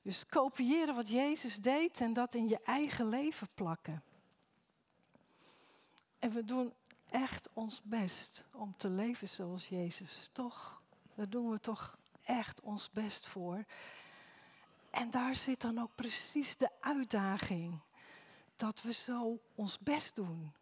Dus 0.02 0.26
kopiëren 0.26 0.94
wat 0.94 1.10
Jezus 1.10 1.56
deed 1.56 2.00
en 2.00 2.12
dat 2.12 2.34
in 2.34 2.48
je 2.48 2.60
eigen 2.62 3.08
leven 3.08 3.48
plakken. 3.54 4.02
En 6.18 6.30
we 6.30 6.44
doen 6.44 6.72
echt 7.10 7.48
ons 7.52 7.80
best 7.82 8.44
om 8.52 8.74
te 8.76 8.88
leven 8.88 9.28
zoals 9.28 9.68
Jezus. 9.68 10.30
Toch? 10.32 10.82
Daar 11.14 11.28
doen 11.28 11.50
we 11.50 11.60
toch 11.60 11.98
echt 12.22 12.60
ons 12.60 12.90
best 12.90 13.26
voor. 13.26 13.64
En 14.90 15.10
daar 15.10 15.36
zit 15.36 15.60
dan 15.60 15.78
ook 15.78 15.94
precies 15.94 16.56
de 16.56 16.70
uitdaging. 16.80 17.80
Dat 18.56 18.82
we 18.82 18.92
zo 18.92 19.38
ons 19.54 19.78
best 19.78 20.14
doen. 20.14 20.52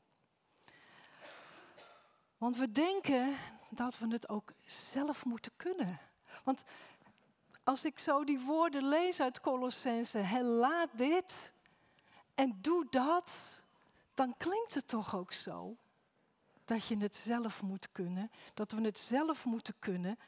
Want 2.39 2.57
we 2.57 2.73
denken 2.73 3.37
dat 3.75 3.99
we 3.99 4.07
het 4.09 4.29
ook 4.29 4.53
zelf 4.65 5.25
moeten 5.25 5.53
kunnen. 5.57 5.99
Want 6.45 6.65
als 7.65 7.85
ik 7.85 7.99
zo 7.99 8.25
die 8.25 8.41
woorden 8.41 8.89
lees 8.89 9.21
uit 9.21 9.41
Colossense, 9.41 10.43
laat 10.43 10.89
dit 10.93 11.53
en 12.35 12.59
doe 12.61 12.87
dat, 12.91 13.33
dan 14.15 14.35
klinkt 14.37 14.75
het 14.75 14.89
toch 14.89 15.17
ook 15.17 15.33
zo 15.33 15.77
dat 16.65 16.87
je 16.87 16.97
het 16.97 17.15
zelf 17.15 17.63
moet 17.63 17.93
kunnen, 17.93 18.31
dat 18.55 18.73
we 18.73 18.81
het 18.81 18.99
zelf 18.99 19.45
moeten 19.45 19.75
kunnen. 19.79 20.19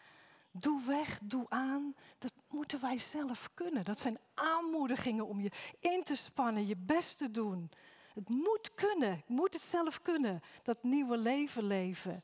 Doe 0.50 0.82
weg, 0.86 1.18
doe 1.22 1.46
aan, 1.48 1.94
dat 2.18 2.32
moeten 2.48 2.80
wij 2.80 2.98
zelf 2.98 3.50
kunnen. 3.54 3.84
Dat 3.84 3.98
zijn 3.98 4.18
aanmoedigingen 4.34 5.26
om 5.26 5.40
je 5.40 5.50
in 5.80 6.02
te 6.02 6.16
spannen, 6.16 6.66
je 6.66 6.76
best 6.76 7.18
te 7.18 7.30
doen. 7.30 7.70
Het 8.14 8.28
moet 8.28 8.74
kunnen, 8.74 9.12
ik 9.12 9.28
moet 9.28 9.54
het 9.54 9.62
zelf 9.62 10.02
kunnen, 10.02 10.40
dat 10.62 10.82
nieuwe 10.82 11.16
leven 11.16 11.62
leven. 11.62 12.22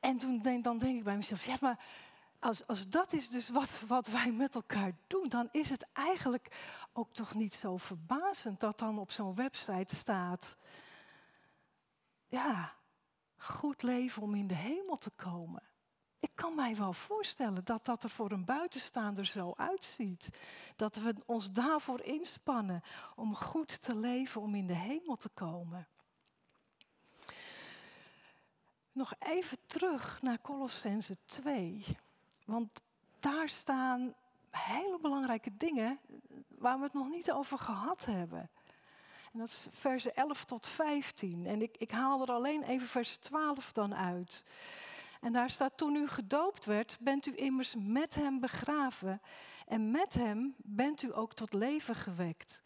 En, 0.00 0.10
en 0.10 0.18
toen, 0.18 0.62
dan 0.62 0.78
denk 0.78 0.96
ik 0.96 1.04
bij 1.04 1.16
mezelf, 1.16 1.44
ja 1.44 1.56
maar 1.60 1.78
als, 2.40 2.66
als 2.66 2.88
dat 2.88 3.12
is 3.12 3.28
dus 3.28 3.48
wat, 3.48 3.80
wat 3.86 4.06
wij 4.06 4.32
met 4.32 4.54
elkaar 4.54 4.92
doen, 5.06 5.28
dan 5.28 5.48
is 5.50 5.70
het 5.70 5.86
eigenlijk 5.92 6.56
ook 6.92 7.12
toch 7.12 7.34
niet 7.34 7.54
zo 7.54 7.76
verbazend 7.76 8.60
dat 8.60 8.78
dan 8.78 8.98
op 8.98 9.10
zo'n 9.10 9.34
website 9.34 9.96
staat, 9.96 10.56
ja, 12.26 12.72
goed 13.36 13.82
leven 13.82 14.22
om 14.22 14.34
in 14.34 14.46
de 14.46 14.54
hemel 14.54 14.96
te 14.96 15.10
komen. 15.10 15.62
Ik 16.18 16.30
kan 16.34 16.54
mij 16.54 16.76
wel 16.76 16.92
voorstellen 16.92 17.64
dat 17.64 17.84
dat 17.84 18.02
er 18.02 18.10
voor 18.10 18.30
een 18.30 18.44
buitenstaander 18.44 19.26
zo 19.26 19.52
uitziet. 19.56 20.28
Dat 20.76 20.96
we 20.96 21.14
ons 21.26 21.52
daarvoor 21.52 22.00
inspannen 22.00 22.82
om 23.16 23.34
goed 23.34 23.82
te 23.82 23.96
leven, 23.96 24.40
om 24.40 24.54
in 24.54 24.66
de 24.66 24.74
hemel 24.74 25.16
te 25.16 25.28
komen. 25.28 25.88
Nog 28.92 29.12
even 29.18 29.58
terug 29.66 30.22
naar 30.22 30.40
Colossense 30.40 31.16
2. 31.24 31.84
Want 32.44 32.80
daar 33.18 33.48
staan 33.48 34.14
hele 34.50 34.98
belangrijke 35.00 35.56
dingen 35.56 35.98
waar 36.48 36.78
we 36.78 36.84
het 36.84 36.92
nog 36.92 37.08
niet 37.08 37.32
over 37.32 37.58
gehad 37.58 38.04
hebben. 38.04 38.50
En 39.32 39.38
dat 39.38 39.48
is 39.48 39.66
versen 39.70 40.14
11 40.14 40.44
tot 40.44 40.66
15. 40.66 41.46
En 41.46 41.62
ik, 41.62 41.76
ik 41.76 41.90
haal 41.90 42.22
er 42.22 42.32
alleen 42.32 42.62
even 42.62 42.86
vers 42.86 43.16
12 43.16 43.72
dan 43.72 43.94
uit. 43.94 44.44
En 45.20 45.32
daar 45.32 45.50
staat, 45.50 45.76
toen 45.76 45.94
u 45.94 46.08
gedoopt 46.08 46.64
werd, 46.64 46.96
bent 47.00 47.26
u 47.26 47.36
immers 47.36 47.74
met 47.78 48.14
hem 48.14 48.40
begraven. 48.40 49.20
En 49.66 49.90
met 49.90 50.14
hem 50.14 50.54
bent 50.56 51.02
u 51.02 51.16
ook 51.16 51.34
tot 51.34 51.52
leven 51.52 51.94
gewekt. 51.94 52.60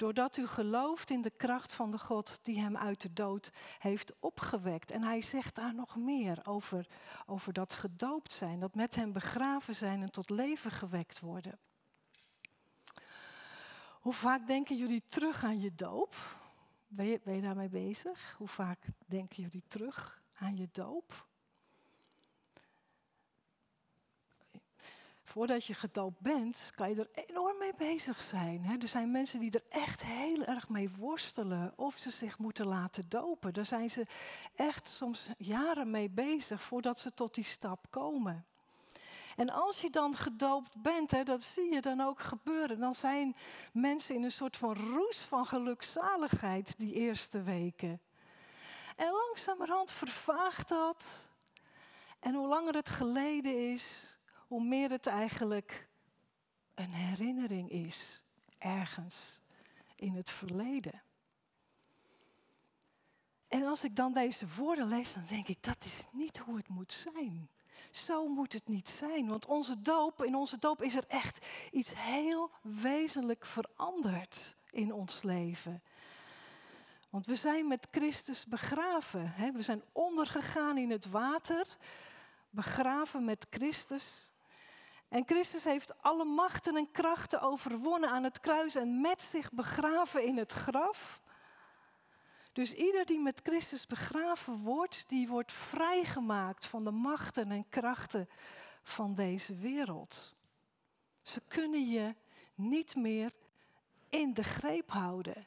Doordat 0.00 0.36
u 0.36 0.46
gelooft 0.46 1.10
in 1.10 1.22
de 1.22 1.30
kracht 1.30 1.72
van 1.72 1.90
de 1.90 1.98
God 1.98 2.38
die 2.42 2.60
hem 2.60 2.76
uit 2.76 3.00
de 3.00 3.12
dood 3.12 3.52
heeft 3.78 4.12
opgewekt. 4.20 4.90
En 4.90 5.02
hij 5.02 5.22
zegt 5.22 5.54
daar 5.54 5.74
nog 5.74 5.96
meer 5.96 6.40
over, 6.44 6.86
over 7.26 7.52
dat 7.52 7.74
gedoopt 7.74 8.32
zijn, 8.32 8.60
dat 8.60 8.74
met 8.74 8.94
hem 8.94 9.12
begraven 9.12 9.74
zijn 9.74 10.02
en 10.02 10.10
tot 10.10 10.30
leven 10.30 10.70
gewekt 10.70 11.20
worden. 11.20 11.58
Hoe 14.00 14.14
vaak 14.14 14.46
denken 14.46 14.76
jullie 14.76 15.02
terug 15.08 15.44
aan 15.44 15.60
je 15.60 15.74
doop? 15.74 16.14
Ben 16.88 17.06
je, 17.06 17.20
ben 17.24 17.34
je 17.34 17.42
daarmee 17.42 17.68
bezig? 17.68 18.34
Hoe 18.38 18.48
vaak 18.48 18.86
denken 19.06 19.42
jullie 19.42 19.64
terug 19.68 20.22
aan 20.34 20.56
je 20.56 20.68
doop? 20.72 21.28
Voordat 25.30 25.66
je 25.66 25.74
gedoopt 25.74 26.20
bent, 26.20 26.70
kan 26.74 26.88
je 26.88 26.94
er 26.94 27.24
enorm 27.24 27.58
mee 27.58 27.74
bezig 27.76 28.22
zijn. 28.22 28.64
Hè? 28.64 28.76
Er 28.76 28.88
zijn 28.88 29.10
mensen 29.10 29.40
die 29.40 29.50
er 29.50 29.64
echt 29.68 30.02
heel 30.02 30.44
erg 30.44 30.68
mee 30.68 30.90
worstelen 30.90 31.72
of 31.76 31.96
ze 31.98 32.10
zich 32.10 32.38
moeten 32.38 32.66
laten 32.66 33.08
dopen. 33.08 33.52
Daar 33.52 33.66
zijn 33.66 33.90
ze 33.90 34.06
echt 34.54 34.88
soms 34.88 35.28
jaren 35.38 35.90
mee 35.90 36.10
bezig 36.10 36.62
voordat 36.62 36.98
ze 36.98 37.14
tot 37.14 37.34
die 37.34 37.44
stap 37.44 37.86
komen. 37.90 38.44
En 39.36 39.50
als 39.50 39.80
je 39.80 39.90
dan 39.90 40.16
gedoopt 40.16 40.82
bent, 40.82 41.10
hè, 41.10 41.22
dat 41.22 41.42
zie 41.42 41.72
je 41.72 41.80
dan 41.80 42.00
ook 42.00 42.20
gebeuren, 42.20 42.78
dan 42.78 42.94
zijn 42.94 43.36
mensen 43.72 44.14
in 44.14 44.22
een 44.22 44.30
soort 44.30 44.56
van 44.56 44.74
roes 44.74 45.20
van 45.20 45.46
gelukzaligheid 45.46 46.78
die 46.78 46.94
eerste 46.94 47.42
weken. 47.42 48.00
En 48.96 49.10
langzamerhand 49.10 49.90
vervaagt 49.90 50.68
dat. 50.68 51.04
En 52.20 52.34
hoe 52.34 52.48
langer 52.48 52.74
het 52.74 52.88
geleden 52.88 53.72
is, 53.72 54.16
hoe 54.50 54.64
meer 54.64 54.90
het 54.90 55.06
eigenlijk 55.06 55.88
een 56.74 56.92
herinnering 56.92 57.70
is, 57.70 58.20
ergens 58.58 59.40
in 59.96 60.14
het 60.14 60.30
verleden. 60.30 61.02
En 63.48 63.66
als 63.66 63.84
ik 63.84 63.96
dan 63.96 64.12
deze 64.12 64.46
woorden 64.56 64.88
lees, 64.88 65.12
dan 65.12 65.24
denk 65.28 65.48
ik, 65.48 65.62
dat 65.62 65.84
is 65.84 66.04
niet 66.12 66.38
hoe 66.38 66.56
het 66.56 66.68
moet 66.68 66.92
zijn. 66.92 67.48
Zo 67.90 68.28
moet 68.28 68.52
het 68.52 68.68
niet 68.68 68.88
zijn, 68.88 69.28
want 69.28 69.46
onze 69.46 69.80
doop, 69.80 70.22
in 70.22 70.34
onze 70.34 70.58
doop 70.58 70.82
is 70.82 70.94
er 70.94 71.04
echt 71.08 71.46
iets 71.72 71.90
heel 71.94 72.50
wezenlijk 72.62 73.46
veranderd 73.46 74.56
in 74.70 74.92
ons 74.92 75.22
leven. 75.22 75.82
Want 77.10 77.26
we 77.26 77.34
zijn 77.34 77.68
met 77.68 77.88
Christus 77.90 78.46
begraven. 78.46 79.30
Hè? 79.30 79.52
We 79.52 79.62
zijn 79.62 79.82
ondergegaan 79.92 80.78
in 80.78 80.90
het 80.90 81.06
water, 81.06 81.76
begraven 82.50 83.24
met 83.24 83.46
Christus. 83.50 84.29
En 85.10 85.26
Christus 85.26 85.64
heeft 85.64 86.02
alle 86.02 86.24
machten 86.24 86.76
en 86.76 86.90
krachten 86.90 87.40
overwonnen 87.40 88.10
aan 88.10 88.24
het 88.24 88.40
kruis 88.40 88.74
en 88.74 89.00
met 89.00 89.22
zich 89.22 89.52
begraven 89.52 90.24
in 90.24 90.36
het 90.36 90.52
graf. 90.52 91.20
Dus 92.52 92.74
ieder 92.74 93.06
die 93.06 93.20
met 93.20 93.40
Christus 93.42 93.86
begraven 93.86 94.56
wordt, 94.56 95.04
die 95.08 95.28
wordt 95.28 95.52
vrijgemaakt 95.52 96.66
van 96.66 96.84
de 96.84 96.90
machten 96.90 97.50
en 97.50 97.68
krachten 97.68 98.28
van 98.82 99.14
deze 99.14 99.56
wereld. 99.56 100.34
Ze 101.22 101.42
kunnen 101.48 101.88
je 101.88 102.14
niet 102.54 102.94
meer 102.94 103.32
in 104.08 104.34
de 104.34 104.44
greep 104.44 104.90
houden. 104.90 105.46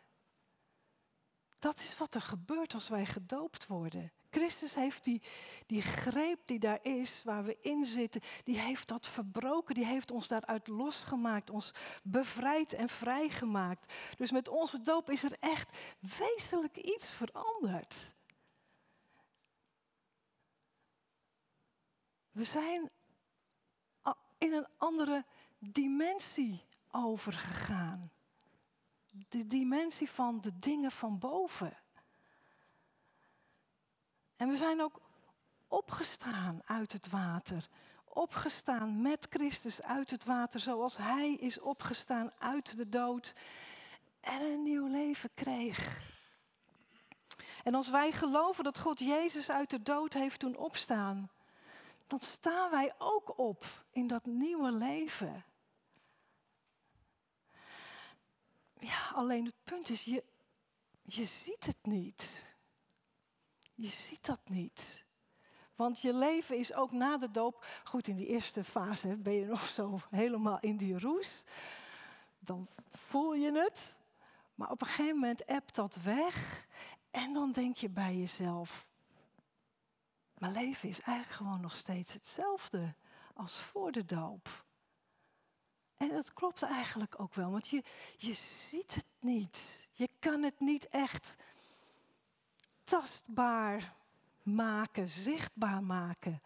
Dat 1.60 1.80
is 1.80 1.98
wat 1.98 2.16
er 2.16 2.22
gebeurt 2.22 2.74
als 2.74 2.90
wij 2.90 3.06
gedoopt 3.06 3.68
worden. 3.68 4.12
Christus 4.34 4.76
heeft 4.76 5.04
die, 5.04 5.22
die 5.66 5.82
greep 5.82 6.40
die 6.46 6.60
daar 6.60 6.80
is, 6.82 7.22
waar 7.24 7.44
we 7.44 7.58
in 7.62 7.86
zitten, 7.86 8.22
die 8.44 8.60
heeft 8.60 8.88
dat 8.88 9.08
verbroken. 9.08 9.76
Die 9.76 9.86
heeft 9.86 10.12
ons 10.12 10.28
daaruit 10.28 10.68
losgemaakt, 10.68 11.50
ons 11.50 11.74
bevrijd 12.04 12.74
en 12.74 12.90
vrijgemaakt. 12.90 13.94
Dus 14.18 14.32
met 14.32 14.48
onze 14.48 14.82
doop 14.82 15.10
is 15.10 15.24
er 15.24 15.38
echt 15.40 15.78
wezenlijk 16.00 16.78
iets 16.78 17.12
veranderd. 17.12 17.96
We 22.32 22.44
zijn 22.44 22.90
in 24.38 24.54
een 24.54 24.68
andere 24.78 25.26
dimensie 25.60 26.64
overgegaan. 26.92 28.12
De 29.30 29.48
dimensie 29.48 30.10
van 30.10 30.42
de 30.42 30.60
dingen 30.60 30.92
van 30.92 31.20
boven. 31.20 31.83
En 34.44 34.50
we 34.50 34.58
zijn 34.58 34.82
ook 34.82 35.02
opgestaan 35.68 36.62
uit 36.66 36.92
het 36.92 37.10
water. 37.10 37.68
Opgestaan 38.06 39.02
met 39.02 39.28
Christus 39.30 39.82
uit 39.82 40.10
het 40.10 40.24
water, 40.24 40.60
zoals 40.60 40.98
Hij 40.98 41.34
is 41.34 41.60
opgestaan 41.60 42.32
uit 42.40 42.78
de 42.78 42.90
dood. 42.90 43.36
en 44.20 44.42
een 44.42 44.64
nieuw 44.64 44.88
leven 44.88 45.30
kreeg. 45.34 46.12
En 47.64 47.76
als 47.76 47.90
wij 47.90 48.12
geloven 48.12 48.64
dat 48.64 48.80
God 48.80 49.00
Jezus 49.00 49.50
uit 49.50 49.70
de 49.70 49.82
dood 49.82 50.14
heeft 50.14 50.40
doen 50.40 50.56
opstaan, 50.56 51.30
dan 52.08 52.20
staan 52.20 52.72
wij 52.72 52.94
ook 52.98 53.38
op 53.38 53.86
in 53.92 54.08
dat 54.08 54.26
nieuwe 54.26 54.72
leven. 54.72 55.46
Ja, 58.80 59.10
alleen 59.14 59.46
het 59.46 59.64
punt 59.64 59.90
is, 59.90 60.04
je, 60.04 60.24
je 61.02 61.26
ziet 61.26 61.66
het 61.66 61.86
niet. 61.86 62.52
Je 63.76 63.90
ziet 63.90 64.26
dat 64.26 64.40
niet. 64.50 65.04
Want 65.76 66.02
je 66.02 66.14
leven 66.14 66.58
is 66.58 66.74
ook 66.74 66.92
na 66.92 67.18
de 67.18 67.32
doop. 67.32 67.66
Goed, 67.84 68.08
in 68.08 68.16
die 68.16 68.28
eerste 68.28 68.64
fase 68.64 69.18
ben 69.18 69.34
je 69.34 69.46
nog 69.46 69.66
zo 69.66 70.00
helemaal 70.10 70.60
in 70.60 70.78
die 70.78 71.00
roes. 71.00 71.44
Dan 72.40 72.68
voel 72.92 73.34
je 73.34 73.52
het. 73.52 73.98
Maar 74.56 74.72
op 74.72 74.82
een 74.82 74.88
gegeven 74.88 75.16
moment 75.16 75.46
ebt 75.46 75.76
dat 75.76 75.96
weg. 75.96 76.68
En 77.12 77.34
dan 77.34 77.52
denk 77.52 77.76
je 77.78 77.90
bij 77.90 78.16
jezelf: 78.16 78.86
Mijn 80.38 80.54
leven 80.54 80.90
is 80.90 81.00
eigenlijk 81.00 81.38
gewoon 81.38 81.62
nog 81.62 81.76
steeds 81.76 82.14
hetzelfde 82.14 82.96
als 83.34 83.62
voor 83.62 83.92
de 83.92 84.06
doop. 84.06 84.66
En 85.98 86.10
dat 86.10 86.34
klopt 86.34 86.64
eigenlijk 86.64 87.20
ook 87.20 87.34
wel, 87.34 87.52
want 87.52 87.68
je, 87.68 87.84
je 88.18 88.34
ziet 88.34 88.96
het 88.96 89.06
niet. 89.20 89.88
Je 89.92 90.10
kan 90.20 90.44
het 90.44 90.60
niet 90.60 90.88
echt 90.88 91.36
tastbaar 92.84 93.96
maken, 94.42 95.10
zichtbaar 95.10 95.84
maken. 95.84 96.42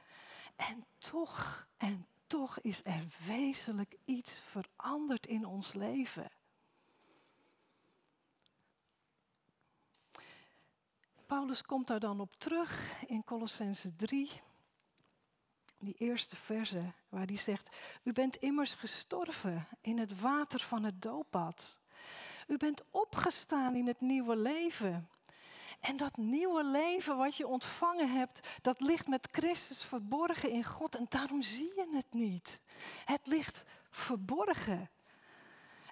En 0.55 0.85
toch, 0.97 1.67
en 1.77 2.07
toch 2.27 2.59
is 2.59 2.81
er 2.83 3.05
wezenlijk 3.25 3.95
iets 4.05 4.41
veranderd 4.49 5.27
in 5.27 5.45
ons 5.45 5.73
leven. 5.73 6.31
Paulus 11.25 11.61
komt 11.61 11.87
daar 11.87 11.99
dan 11.99 12.19
op 12.19 12.35
terug 12.35 13.01
in 13.07 13.23
Colossense 13.23 13.95
3, 13.95 14.31
die 15.79 15.95
eerste 15.97 16.35
verse, 16.35 16.93
waar 17.09 17.25
hij 17.25 17.37
zegt: 17.37 17.75
U 18.03 18.11
bent 18.11 18.35
immers 18.35 18.73
gestorven 18.73 19.67
in 19.81 19.97
het 19.97 20.19
water 20.19 20.59
van 20.59 20.83
het 20.83 21.01
doopbad. 21.01 21.79
U 22.47 22.57
bent 22.57 22.83
opgestaan 22.91 23.75
in 23.75 23.87
het 23.87 24.01
nieuwe 24.01 24.35
leven. 24.35 25.09
En 25.79 25.97
dat 25.97 26.17
nieuwe 26.17 26.63
leven 26.63 27.17
wat 27.17 27.35
je 27.35 27.47
ontvangen 27.47 28.11
hebt, 28.11 28.49
dat 28.61 28.81
ligt 28.81 29.07
met 29.07 29.27
Christus 29.31 29.83
verborgen 29.83 30.49
in 30.49 30.63
God. 30.63 30.95
En 30.95 31.05
daarom 31.09 31.41
zie 31.41 31.71
je 31.75 31.89
het 31.93 32.13
niet. 32.13 32.59
Het 33.05 33.21
ligt 33.23 33.63
verborgen. 33.89 34.89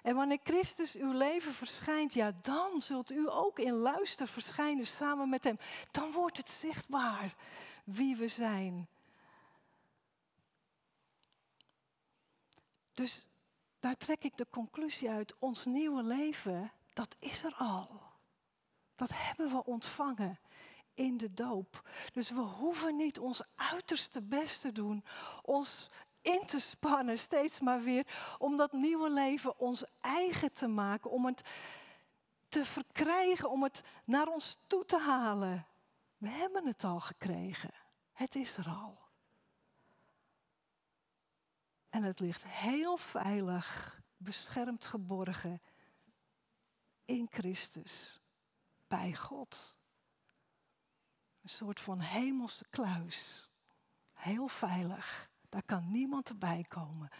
En 0.02 0.14
wanneer 0.14 0.40
Christus 0.42 0.94
uw 0.94 1.12
leven 1.12 1.52
verschijnt, 1.52 2.14
ja, 2.14 2.32
dan 2.42 2.80
zult 2.80 3.10
u 3.10 3.30
ook 3.30 3.58
in 3.58 3.74
luister 3.74 4.28
verschijnen 4.28 4.86
samen 4.86 5.28
met 5.28 5.44
Hem. 5.44 5.58
Dan 5.90 6.12
wordt 6.12 6.36
het 6.36 6.48
zichtbaar 6.48 7.34
wie 7.84 8.16
we 8.16 8.28
zijn. 8.28 8.88
Dus 12.92 13.26
daar 13.80 13.96
trek 13.96 14.24
ik 14.24 14.36
de 14.36 14.46
conclusie 14.50 15.10
uit. 15.10 15.34
Ons 15.38 15.64
nieuwe 15.64 16.02
leven, 16.02 16.72
dat 16.92 17.16
is 17.18 17.44
er 17.44 17.54
al. 17.54 18.05
Dat 18.96 19.10
hebben 19.12 19.48
we 19.50 19.64
ontvangen 19.64 20.38
in 20.94 21.16
de 21.16 21.32
doop. 21.32 21.88
Dus 22.12 22.30
we 22.30 22.40
hoeven 22.40 22.96
niet 22.96 23.18
ons 23.18 23.42
uiterste 23.54 24.22
best 24.22 24.60
te 24.60 24.72
doen, 24.72 25.04
ons 25.42 25.88
in 26.20 26.46
te 26.46 26.58
spannen, 26.58 27.18
steeds 27.18 27.60
maar 27.60 27.82
weer, 27.82 28.34
om 28.38 28.56
dat 28.56 28.72
nieuwe 28.72 29.10
leven 29.10 29.58
ons 29.58 29.84
eigen 30.00 30.52
te 30.52 30.66
maken, 30.66 31.10
om 31.10 31.26
het 31.26 31.42
te 32.48 32.64
verkrijgen, 32.64 33.50
om 33.50 33.62
het 33.62 33.82
naar 34.04 34.28
ons 34.28 34.58
toe 34.66 34.84
te 34.84 34.98
halen. 34.98 35.66
We 36.16 36.28
hebben 36.28 36.66
het 36.66 36.84
al 36.84 37.00
gekregen. 37.00 37.70
Het 38.12 38.34
is 38.34 38.56
er 38.56 38.66
al. 38.68 38.98
En 41.88 42.02
het 42.02 42.20
ligt 42.20 42.44
heel 42.44 42.96
veilig, 42.96 44.00
beschermd 44.16 44.84
geborgen 44.84 45.62
in 47.04 47.26
Christus, 47.30 48.20
bij 48.88 49.14
God. 49.14 49.76
Een 51.42 51.48
soort 51.48 51.80
van 51.80 52.00
hemelse 52.00 52.64
kluis. 52.70 53.48
Heel 54.12 54.48
veilig. 54.48 55.30
Daar 55.48 55.62
kan 55.62 55.90
niemand 55.90 56.28
erbij 56.28 56.64
komen. 56.68 57.10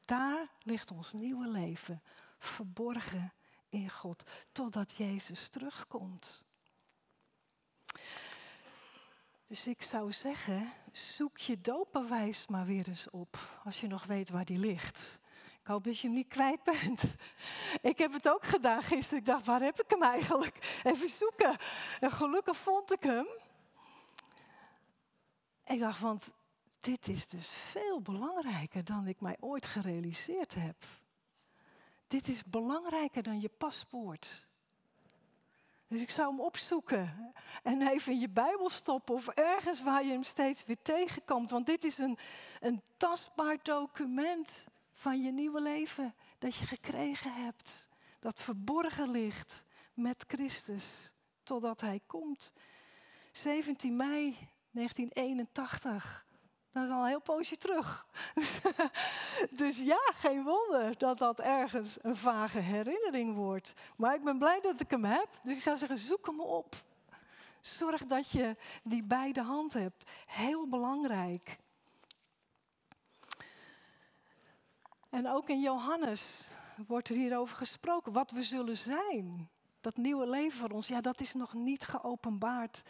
Daar 0.00 0.48
ligt 0.58 0.90
ons 0.90 1.12
nieuwe 1.12 1.48
leven 1.48 2.02
verborgen 2.38 3.32
in 3.68 3.90
God, 3.90 4.30
totdat 4.52 4.94
Jezus 4.94 5.48
terugkomt. 5.48 6.44
Dus 9.46 9.66
ik 9.66 9.82
zou 9.82 10.12
zeggen, 10.12 10.72
zoek 10.92 11.38
je 11.38 11.60
doopbewijs 11.60 12.46
maar 12.46 12.66
weer 12.66 12.88
eens 12.88 13.10
op, 13.10 13.60
als 13.64 13.80
je 13.80 13.86
nog 13.86 14.04
weet 14.04 14.30
waar 14.30 14.44
die 14.44 14.58
ligt. 14.58 15.18
Ik 15.64 15.70
hoop 15.70 15.84
dat 15.84 15.98
je 15.98 16.06
hem 16.06 16.16
niet 16.16 16.28
kwijt 16.28 16.62
bent. 16.62 17.02
Ik 17.90 17.98
heb 17.98 18.12
het 18.12 18.28
ook 18.28 18.44
gedaan 18.44 18.82
gisteren. 18.82 19.18
Ik 19.18 19.26
dacht, 19.26 19.46
waar 19.46 19.60
heb 19.60 19.80
ik 19.82 19.90
hem 19.90 20.02
eigenlijk? 20.02 20.80
Even 20.82 21.08
zoeken. 21.08 21.56
En 22.00 22.10
gelukkig 22.10 22.56
vond 22.56 22.92
ik 22.92 23.02
hem. 23.02 23.26
Ik 25.64 25.78
dacht, 25.78 26.00
want 26.00 26.32
dit 26.80 27.08
is 27.08 27.28
dus 27.28 27.52
veel 27.70 28.00
belangrijker 28.00 28.84
dan 28.84 29.06
ik 29.06 29.20
mij 29.20 29.36
ooit 29.40 29.66
gerealiseerd 29.66 30.54
heb. 30.54 30.76
Dit 32.06 32.28
is 32.28 32.44
belangrijker 32.44 33.22
dan 33.22 33.40
je 33.40 33.48
paspoort. 33.48 34.46
Dus 35.86 36.00
ik 36.00 36.10
zou 36.10 36.28
hem 36.28 36.40
opzoeken 36.40 37.32
en 37.62 37.88
even 37.88 38.12
in 38.12 38.20
je 38.20 38.30
Bijbel 38.30 38.70
stoppen 38.70 39.14
of 39.14 39.28
ergens 39.28 39.82
waar 39.82 40.04
je 40.04 40.12
hem 40.12 40.22
steeds 40.22 40.64
weer 40.64 40.82
tegenkomt. 40.82 41.50
Want 41.50 41.66
dit 41.66 41.84
is 41.84 41.98
een, 41.98 42.18
een 42.60 42.82
tastbaar 42.96 43.58
document 43.62 44.64
van 45.04 45.22
je 45.22 45.32
nieuwe 45.32 45.60
leven 45.60 46.14
dat 46.38 46.54
je 46.54 46.66
gekregen 46.66 47.32
hebt. 47.32 47.88
Dat 48.20 48.40
verborgen 48.40 49.10
ligt 49.10 49.64
met 49.94 50.24
Christus 50.28 51.12
totdat 51.42 51.80
Hij 51.80 52.00
komt. 52.06 52.52
17 53.32 53.96
mei 53.96 54.36
1981. 54.70 56.26
Dat 56.72 56.84
is 56.84 56.90
al 56.90 57.00
een 57.00 57.08
heel 57.08 57.20
poosje 57.20 57.56
terug. 57.56 58.06
dus 59.62 59.82
ja, 59.82 60.12
geen 60.14 60.42
wonder 60.42 60.98
dat 60.98 61.18
dat 61.18 61.40
ergens 61.40 61.96
een 62.02 62.16
vage 62.16 62.58
herinnering 62.58 63.34
wordt. 63.34 63.72
Maar 63.96 64.14
ik 64.14 64.24
ben 64.24 64.38
blij 64.38 64.60
dat 64.60 64.80
ik 64.80 64.90
hem 64.90 65.04
heb. 65.04 65.28
Dus 65.42 65.52
ik 65.52 65.62
zou 65.62 65.76
zeggen, 65.76 65.98
zoek 65.98 66.26
hem 66.26 66.40
op. 66.40 66.74
Zorg 67.60 68.04
dat 68.04 68.30
je 68.30 68.56
die 68.82 69.02
bij 69.02 69.32
de 69.32 69.42
hand 69.42 69.72
hebt. 69.72 70.10
Heel 70.26 70.68
belangrijk. 70.68 71.58
En 75.14 75.28
ook 75.28 75.48
in 75.48 75.60
Johannes 75.60 76.48
wordt 76.86 77.08
er 77.08 77.14
hierover 77.14 77.56
gesproken. 77.56 78.12
Wat 78.12 78.30
we 78.30 78.42
zullen 78.42 78.76
zijn. 78.76 79.50
Dat 79.80 79.96
nieuwe 79.96 80.26
leven 80.26 80.58
voor 80.58 80.70
ons, 80.70 80.86
ja, 80.86 81.00
dat 81.00 81.20
is 81.20 81.34
nog 81.34 81.52
niet 81.52 81.84
geopenbaard. 81.84 82.82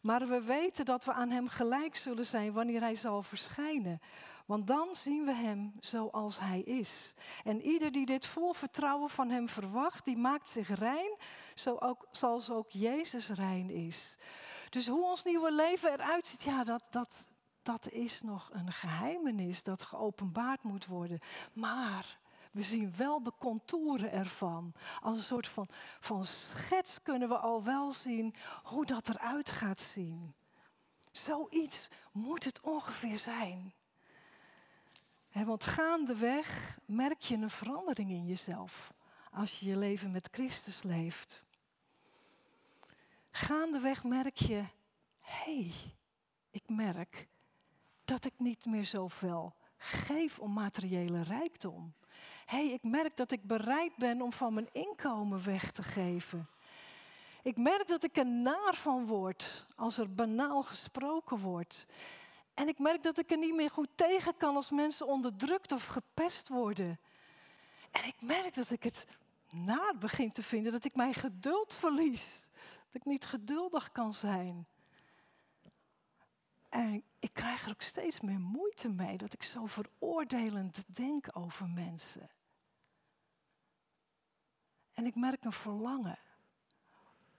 Maar 0.00 0.28
we 0.28 0.42
weten 0.42 0.84
dat 0.84 1.04
we 1.04 1.12
aan 1.12 1.30
Hem 1.30 1.48
gelijk 1.48 1.96
zullen 1.96 2.26
zijn 2.26 2.52
wanneer 2.52 2.80
Hij 2.80 2.94
zal 2.94 3.22
verschijnen. 3.22 4.00
Want 4.46 4.66
dan 4.66 4.94
zien 4.94 5.24
we 5.24 5.32
Hem 5.32 5.72
zoals 5.80 6.38
Hij 6.38 6.60
is. 6.60 7.14
En 7.44 7.62
ieder 7.62 7.92
die 7.92 8.06
dit 8.06 8.26
vol 8.26 8.52
vertrouwen 8.52 9.10
van 9.10 9.30
Hem 9.30 9.48
verwacht, 9.48 10.04
die 10.04 10.16
maakt 10.16 10.48
zich 10.48 10.78
rein, 10.78 11.16
zo 11.54 11.76
ook, 11.78 12.06
zoals 12.10 12.50
ook 12.50 12.70
Jezus 12.70 13.28
rein 13.28 13.70
is. 13.70 14.16
Dus 14.70 14.88
hoe 14.88 15.04
ons 15.04 15.24
nieuwe 15.24 15.52
leven 15.52 15.92
eruit 15.92 16.26
ziet, 16.26 16.42
ja, 16.42 16.64
dat, 16.64 16.86
dat, 16.90 17.24
dat 17.64 17.90
is 17.90 18.22
nog 18.22 18.50
een 18.52 18.72
geheimenis 18.72 19.62
dat 19.62 19.82
geopenbaard 19.82 20.62
moet 20.62 20.86
worden. 20.86 21.20
Maar 21.52 22.18
we 22.50 22.62
zien 22.62 22.96
wel 22.96 23.22
de 23.22 23.32
contouren 23.38 24.12
ervan. 24.12 24.72
Als 25.00 25.16
een 25.16 25.22
soort 25.22 25.48
van, 25.48 25.68
van 26.00 26.24
schets 26.24 27.02
kunnen 27.02 27.28
we 27.28 27.36
al 27.38 27.62
wel 27.62 27.92
zien 27.92 28.34
hoe 28.62 28.86
dat 28.86 29.08
eruit 29.08 29.50
gaat 29.50 29.80
zien. 29.80 30.34
Zoiets 31.12 31.88
moet 32.12 32.44
het 32.44 32.60
ongeveer 32.60 33.18
zijn. 33.18 33.74
He, 35.28 35.44
want 35.44 35.64
gaandeweg 35.64 36.78
merk 36.84 37.20
je 37.20 37.36
een 37.36 37.50
verandering 37.50 38.10
in 38.10 38.26
jezelf 38.26 38.92
als 39.30 39.58
je 39.58 39.66
je 39.66 39.76
leven 39.76 40.10
met 40.10 40.28
Christus 40.32 40.82
leeft. 40.82 41.44
Gaandeweg 43.30 44.04
merk 44.04 44.36
je, 44.36 44.64
hé, 45.20 45.60
hey, 45.60 45.72
ik 46.50 46.62
merk 46.66 47.28
dat 48.04 48.24
ik 48.24 48.32
niet 48.36 48.64
meer 48.64 48.84
zoveel 48.84 49.54
geef 49.78 50.38
om 50.38 50.52
materiële 50.52 51.22
rijkdom 51.22 51.94
hey, 52.46 52.66
ik 52.66 52.82
merk 52.82 53.16
dat 53.16 53.32
ik 53.32 53.42
bereid 53.42 53.96
ben 53.96 54.22
om 54.22 54.32
van 54.32 54.54
mijn 54.54 54.68
inkomen 54.72 55.44
weg 55.44 55.70
te 55.70 55.82
geven. 55.82 56.48
Ik 57.42 57.56
merk 57.56 57.88
dat 57.88 58.04
ik 58.04 58.16
er 58.16 58.26
naar 58.26 58.74
van 58.74 59.06
word 59.06 59.66
als 59.76 59.98
er 59.98 60.14
banaal 60.14 60.62
gesproken 60.62 61.38
wordt. 61.38 61.86
En 62.54 62.68
ik 62.68 62.78
merk 62.78 63.02
dat 63.02 63.18
ik 63.18 63.30
er 63.30 63.38
niet 63.38 63.54
meer 63.54 63.70
goed 63.70 63.88
tegen 63.94 64.36
kan 64.36 64.56
als 64.56 64.70
mensen 64.70 65.06
onderdrukt 65.06 65.72
of 65.72 65.84
gepest 65.84 66.48
worden. 66.48 66.98
En 67.90 68.04
ik 68.04 68.14
merk 68.20 68.54
dat 68.54 68.70
ik 68.70 68.82
het 68.82 69.06
naar 69.50 69.94
begin 69.98 70.32
te 70.32 70.42
vinden, 70.42 70.72
dat 70.72 70.84
ik 70.84 70.94
mijn 70.94 71.14
geduld 71.14 71.74
verlies. 71.74 72.46
Dat 72.86 73.02
ik 73.02 73.04
niet 73.04 73.24
geduldig 73.24 73.92
kan 73.92 74.14
zijn. 74.14 74.66
En 76.74 77.04
ik 77.18 77.32
krijg 77.32 77.64
er 77.64 77.70
ook 77.70 77.82
steeds 77.82 78.20
meer 78.20 78.40
moeite 78.40 78.88
mee 78.88 79.16
dat 79.16 79.32
ik 79.32 79.42
zo 79.42 79.66
veroordelend 79.66 80.96
denk 80.96 81.36
over 81.36 81.68
mensen. 81.68 82.30
En 84.92 85.04
ik 85.04 85.14
merk 85.14 85.44
een 85.44 85.52
verlangen 85.52 86.18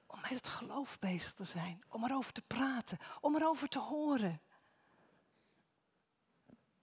om 0.05 0.21
met 0.21 0.29
het 0.29 0.47
geloof 0.47 0.99
bezig 0.99 1.33
te 1.33 1.43
zijn, 1.43 1.83
om 1.89 2.03
erover 2.03 2.33
te 2.33 2.41
praten, 2.41 2.97
om 3.21 3.35
erover 3.35 3.67
te 3.67 3.79
horen. 3.79 4.41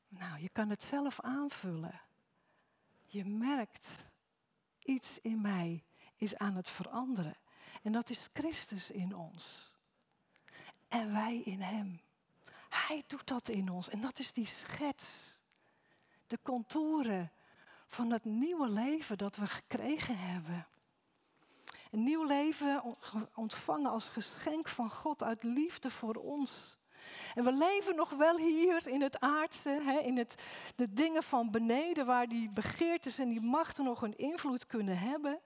Nou, 0.08 0.40
je 0.40 0.48
kan 0.48 0.70
het 0.70 0.82
zelf 0.82 1.20
aanvullen. 1.20 2.00
Je 3.06 3.24
merkt, 3.24 3.88
iets 4.78 5.18
in 5.20 5.40
mij 5.40 5.84
is 6.16 6.36
aan 6.36 6.56
het 6.56 6.70
veranderen. 6.70 7.36
En 7.82 7.92
dat 7.92 8.10
is 8.10 8.28
Christus 8.32 8.90
in 8.90 9.14
ons. 9.14 9.76
En 10.88 11.12
wij 11.12 11.36
in 11.36 11.60
Hem. 11.60 12.00
Hij 12.72 13.04
doet 13.06 13.26
dat 13.26 13.48
in 13.48 13.70
ons. 13.70 13.88
En 13.88 14.00
dat 14.00 14.18
is 14.18 14.32
die 14.32 14.46
schets. 14.46 15.04
De 16.26 16.38
contouren 16.42 17.32
van 17.86 18.10
het 18.10 18.24
nieuwe 18.24 18.68
leven 18.68 19.18
dat 19.18 19.36
we 19.36 19.46
gekregen 19.46 20.18
hebben. 20.18 20.66
Een 21.90 22.02
nieuw 22.02 22.24
leven 22.24 22.96
ontvangen 23.34 23.90
als 23.90 24.08
geschenk 24.08 24.68
van 24.68 24.90
God 24.90 25.22
uit 25.22 25.42
liefde 25.42 25.90
voor 25.90 26.14
ons. 26.14 26.78
En 27.34 27.44
we 27.44 27.52
leven 27.52 27.96
nog 27.96 28.10
wel 28.10 28.36
hier 28.36 28.86
in 28.86 29.02
het 29.02 29.20
aardse, 29.20 29.80
hè, 29.82 29.98
in 29.98 30.16
het, 30.16 30.34
de 30.76 30.92
dingen 30.92 31.22
van 31.22 31.50
beneden, 31.50 32.06
waar 32.06 32.28
die 32.28 32.50
begeertes 32.50 33.18
en 33.18 33.28
die 33.28 33.40
machten 33.40 33.84
nog 33.84 34.02
een 34.02 34.16
invloed 34.16 34.66
kunnen 34.66 34.98
hebben. 34.98 35.40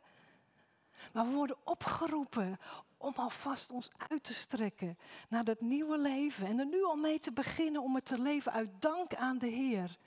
Maar 1.12 1.26
we 1.26 1.34
worden 1.34 1.56
opgeroepen 1.64 2.58
om 2.96 3.12
alvast 3.16 3.70
ons 3.70 3.90
uit 4.08 4.24
te 4.24 4.34
strekken 4.34 4.98
naar 5.28 5.44
dat 5.44 5.60
nieuwe 5.60 5.98
leven. 5.98 6.46
En 6.46 6.58
er 6.58 6.66
nu 6.66 6.84
al 6.84 6.96
mee 6.96 7.18
te 7.18 7.32
beginnen 7.32 7.82
om 7.82 7.94
het 7.94 8.04
te 8.04 8.20
leven 8.20 8.52
uit 8.52 8.80
dank 8.80 9.14
aan 9.14 9.38
de 9.38 9.48
Heer. 9.48 9.98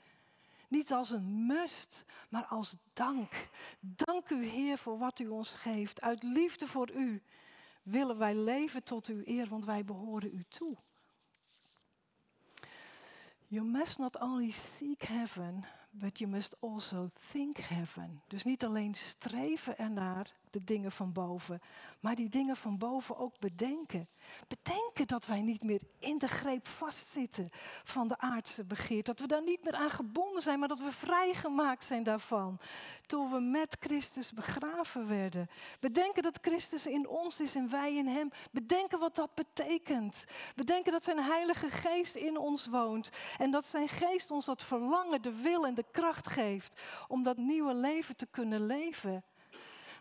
Niet 0.67 0.91
als 0.91 1.09
een 1.09 1.45
must, 1.45 2.05
maar 2.29 2.45
als 2.45 2.75
dank. 2.93 3.49
Dank 3.79 4.29
u 4.29 4.45
Heer 4.45 4.77
voor 4.77 4.97
wat 4.97 5.19
u 5.19 5.27
ons 5.27 5.51
geeft. 5.51 6.01
Uit 6.01 6.23
liefde 6.23 6.67
voor 6.67 6.91
u 6.91 7.23
willen 7.83 8.17
wij 8.17 8.35
leven 8.35 8.83
tot 8.83 9.07
uw 9.07 9.21
eer, 9.25 9.47
want 9.47 9.65
wij 9.65 9.85
behoren 9.85 10.35
u 10.35 10.45
toe. 10.49 10.77
You 13.47 13.65
must 13.65 13.97
not 13.97 14.19
only 14.19 14.51
seek 14.51 15.03
heaven, 15.03 15.65
but 15.89 16.19
you 16.19 16.29
must 16.29 16.55
also 16.59 17.09
think 17.31 17.57
heaven. 17.57 18.21
Dus 18.27 18.43
niet 18.43 18.65
alleen 18.65 18.95
streven 18.95 19.77
ernaar, 19.77 20.33
de 20.49 20.63
dingen 20.63 20.91
van 20.91 21.13
boven, 21.13 21.59
maar 21.99 22.15
die 22.15 22.29
dingen 22.29 22.57
van 22.57 22.77
boven 22.77 23.17
ook 23.17 23.39
bedenken. 23.39 24.07
Bedenken 24.47 25.07
dat 25.07 25.25
wij 25.25 25.41
niet 25.41 25.63
meer 25.63 25.81
in 25.99 26.17
de 26.17 26.27
greep 26.27 26.67
vastzitten 26.67 27.49
van 27.83 28.07
de 28.07 28.17
aardse 28.17 28.63
begeert. 28.63 29.05
Dat 29.05 29.19
we 29.19 29.27
daar 29.27 29.43
niet 29.43 29.63
meer 29.63 29.75
aan 29.75 29.89
gebonden 29.89 30.41
zijn, 30.41 30.59
maar 30.59 30.67
dat 30.67 30.79
we 30.79 30.91
vrijgemaakt 30.91 31.83
zijn 31.83 32.03
daarvan. 32.03 32.59
Toen 33.05 33.31
we 33.31 33.39
met 33.39 33.77
Christus 33.79 34.33
begraven 34.33 35.07
werden. 35.07 35.47
Bedenken 35.79 36.23
dat 36.23 36.39
Christus 36.41 36.85
in 36.85 37.07
ons 37.07 37.39
is 37.39 37.55
en 37.55 37.69
wij 37.69 37.95
in 37.95 38.07
Hem. 38.07 38.29
Bedenken 38.51 38.99
wat 38.99 39.15
dat 39.15 39.35
betekent. 39.35 40.23
Bedenken 40.55 40.91
dat 40.91 41.03
Zijn 41.03 41.19
Heilige 41.19 41.69
Geest 41.69 42.15
in 42.15 42.37
ons 42.37 42.67
woont. 42.67 43.09
En 43.37 43.51
dat 43.51 43.65
Zijn 43.65 43.89
Geest 43.89 44.31
ons 44.31 44.45
dat 44.45 44.63
verlangen, 44.63 45.21
de 45.21 45.41
wil 45.41 45.65
en 45.65 45.73
de 45.73 45.85
kracht 45.91 46.27
geeft 46.27 46.81
om 47.07 47.23
dat 47.23 47.37
nieuwe 47.37 47.73
leven 47.73 48.15
te 48.15 48.25
kunnen 48.25 48.65
leven 48.65 49.23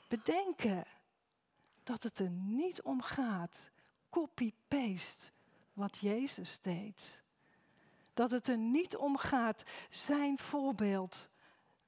bedenken 0.08 0.84
dat 1.82 2.02
het 2.02 2.18
er 2.18 2.30
niet 2.30 2.82
om 2.82 3.02
gaat 3.02 3.70
copy-paste 4.10 5.30
wat 5.72 5.98
Jezus 5.98 6.58
deed. 6.62 7.22
Dat 8.14 8.30
het 8.30 8.48
er 8.48 8.58
niet 8.58 8.96
om 8.96 9.16
gaat 9.16 9.62
zijn 9.88 10.38
voorbeeld 10.38 11.28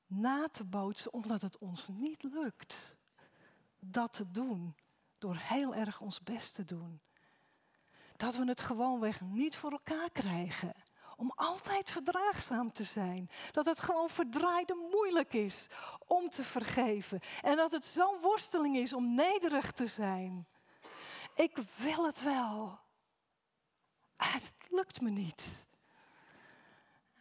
na 0.07 0.49
te 0.49 0.65
bootsen 0.65 1.13
omdat 1.13 1.43
het 1.43 1.59
ons 1.59 1.89
niet 1.89 2.23
lukt 2.23 2.97
dat 3.79 4.13
te 4.13 4.31
doen 4.31 4.75
door 5.19 5.37
heel 5.37 5.75
erg 5.75 6.01
ons 6.01 6.23
best 6.23 6.55
te 6.55 6.65
doen. 6.65 7.01
Dat 8.17 8.37
we 8.37 8.45
het 8.45 8.61
gewoonweg 8.61 9.21
niet 9.21 9.57
voor 9.57 9.71
elkaar 9.71 10.11
krijgen 10.11 10.75
om 11.21 11.33
altijd 11.37 11.91
verdraagzaam 11.91 12.73
te 12.73 12.85
zijn. 12.85 13.31
Dat 13.53 13.67
het 13.67 13.81
gewoon 13.81 14.09
verdraaide 14.09 14.89
moeilijk 14.91 15.33
is 15.33 15.67
om 16.07 16.31
te 16.31 16.45
vergeven. 16.45 17.21
En 17.43 17.57
dat 17.57 17.73
het 17.73 17.85
zo'n 17.85 18.21
worsteling 18.21 18.77
is 18.77 18.93
om 18.93 19.15
nederig 19.15 19.73
te 19.73 19.87
zijn. 19.87 20.47
Ik 21.35 21.57
wil 21.77 22.07
het 22.07 22.23
wel. 22.23 22.79
Het 24.17 24.53
lukt 24.69 25.01
me 25.01 25.11
niet. 25.11 25.45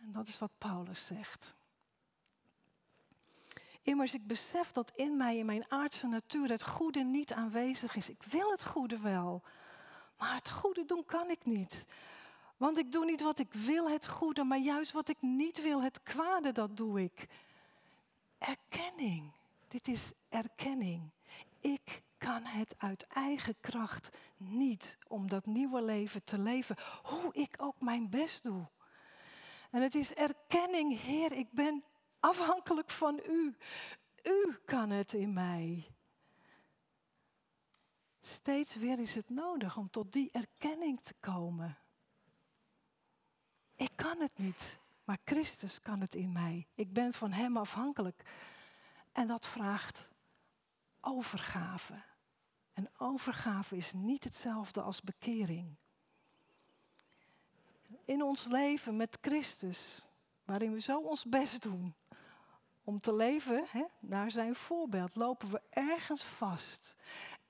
En 0.02 0.12
dat 0.12 0.28
is 0.28 0.39
wat 0.39 0.52
Paulus 0.58 1.06
zegt. 1.06 1.54
Immers, 3.82 4.14
ik 4.14 4.28
besef 4.28 4.72
dat 4.72 4.91
in 4.95 5.18
mij, 5.18 5.38
in 5.38 5.45
mijn 5.45 5.66
aardse 5.72 6.08
natuur, 6.08 6.50
het 6.50 6.64
goede 6.64 7.04
niet 7.04 7.34
aanwezig 7.34 7.95
is. 7.95 8.10
Ik 8.10 8.24
wil 8.24 8.52
het 8.52 8.66
goede 8.66 9.00
wel, 9.00 9.43
maar 10.18 10.36
het 10.36 10.50
goede 10.50 10.86
doen 10.86 11.06
kan 11.06 11.30
ik 11.30 11.45
niet. 11.45 11.86
Want 12.60 12.78
ik 12.78 12.91
doe 12.91 13.05
niet 13.05 13.22
wat 13.22 13.39
ik 13.39 13.53
wil, 13.53 13.89
het 13.89 14.07
goede, 14.07 14.43
maar 14.43 14.57
juist 14.57 14.91
wat 14.91 15.10
ik 15.10 15.22
niet 15.22 15.62
wil, 15.62 15.84
het 15.84 16.03
kwade, 16.03 16.51
dat 16.51 16.78
doe 16.78 17.03
ik. 17.03 17.28
Erkenning. 18.38 19.32
Dit 19.68 19.88
is 19.88 20.12
erkenning. 20.30 21.10
Ik 21.60 22.01
kan 22.18 22.45
het 22.45 22.76
uit 22.78 23.07
eigen 23.07 23.55
kracht 23.62 24.10
niet 24.38 24.97
om 25.07 25.30
dat 25.30 25.45
nieuwe 25.45 25.82
leven 25.82 26.24
te 26.24 26.39
leven, 26.39 26.76
hoe 27.03 27.34
ik 27.34 27.55
ook 27.57 27.82
mijn 27.82 28.10
best 28.10 28.43
doe. 28.43 28.68
En 29.72 29.82
het 29.82 29.95
is 29.95 30.14
erkenning, 30.14 31.01
Heer, 31.01 31.32
ik 31.32 31.51
ben 31.51 31.84
afhankelijk 32.20 32.89
van 32.89 33.20
U. 33.28 33.55
U 34.24 34.57
kan 34.66 34.89
het 34.89 35.14
in 35.14 35.34
mij. 35.34 35.88
Steeds 38.22 38.76
weer 38.76 38.99
is 38.99 39.16
het 39.16 39.30
nodig 39.30 39.78
om 39.78 39.89
tot 39.89 40.14
die 40.14 40.30
erkenning 40.32 41.01
te 41.01 41.14
komen. 41.20 41.78
Ik 43.80 43.91
kan 43.95 44.19
het 44.19 44.38
niet, 44.38 44.77
maar 45.03 45.17
Christus 45.25 45.82
kan 45.82 46.01
het 46.01 46.15
in 46.15 46.32
mij. 46.32 46.67
Ik 46.75 46.93
ben 46.93 47.13
van 47.13 47.32
Hem 47.32 47.57
afhankelijk. 47.57 48.23
En 49.11 49.27
dat 49.27 49.47
vraagt 49.47 50.09
overgave. 51.01 52.01
En 52.73 52.89
overgave 52.97 53.75
is 53.75 53.93
niet 53.93 54.23
hetzelfde 54.23 54.82
als 54.82 55.01
bekering. 55.01 55.75
In 58.05 58.23
ons 58.23 58.45
leven 58.45 58.95
met 58.95 59.17
Christus, 59.21 60.05
waarin 60.43 60.73
we 60.73 60.80
zo 60.80 60.99
ons 60.99 61.25
best 61.25 61.61
doen 61.61 61.95
om 62.84 62.99
te 62.99 63.13
leven 63.13 63.65
hè, 63.69 63.84
naar 63.99 64.32
zijn 64.32 64.55
voorbeeld, 64.55 65.15
lopen 65.15 65.51
we 65.51 65.61
ergens 65.69 66.23
vast. 66.23 66.95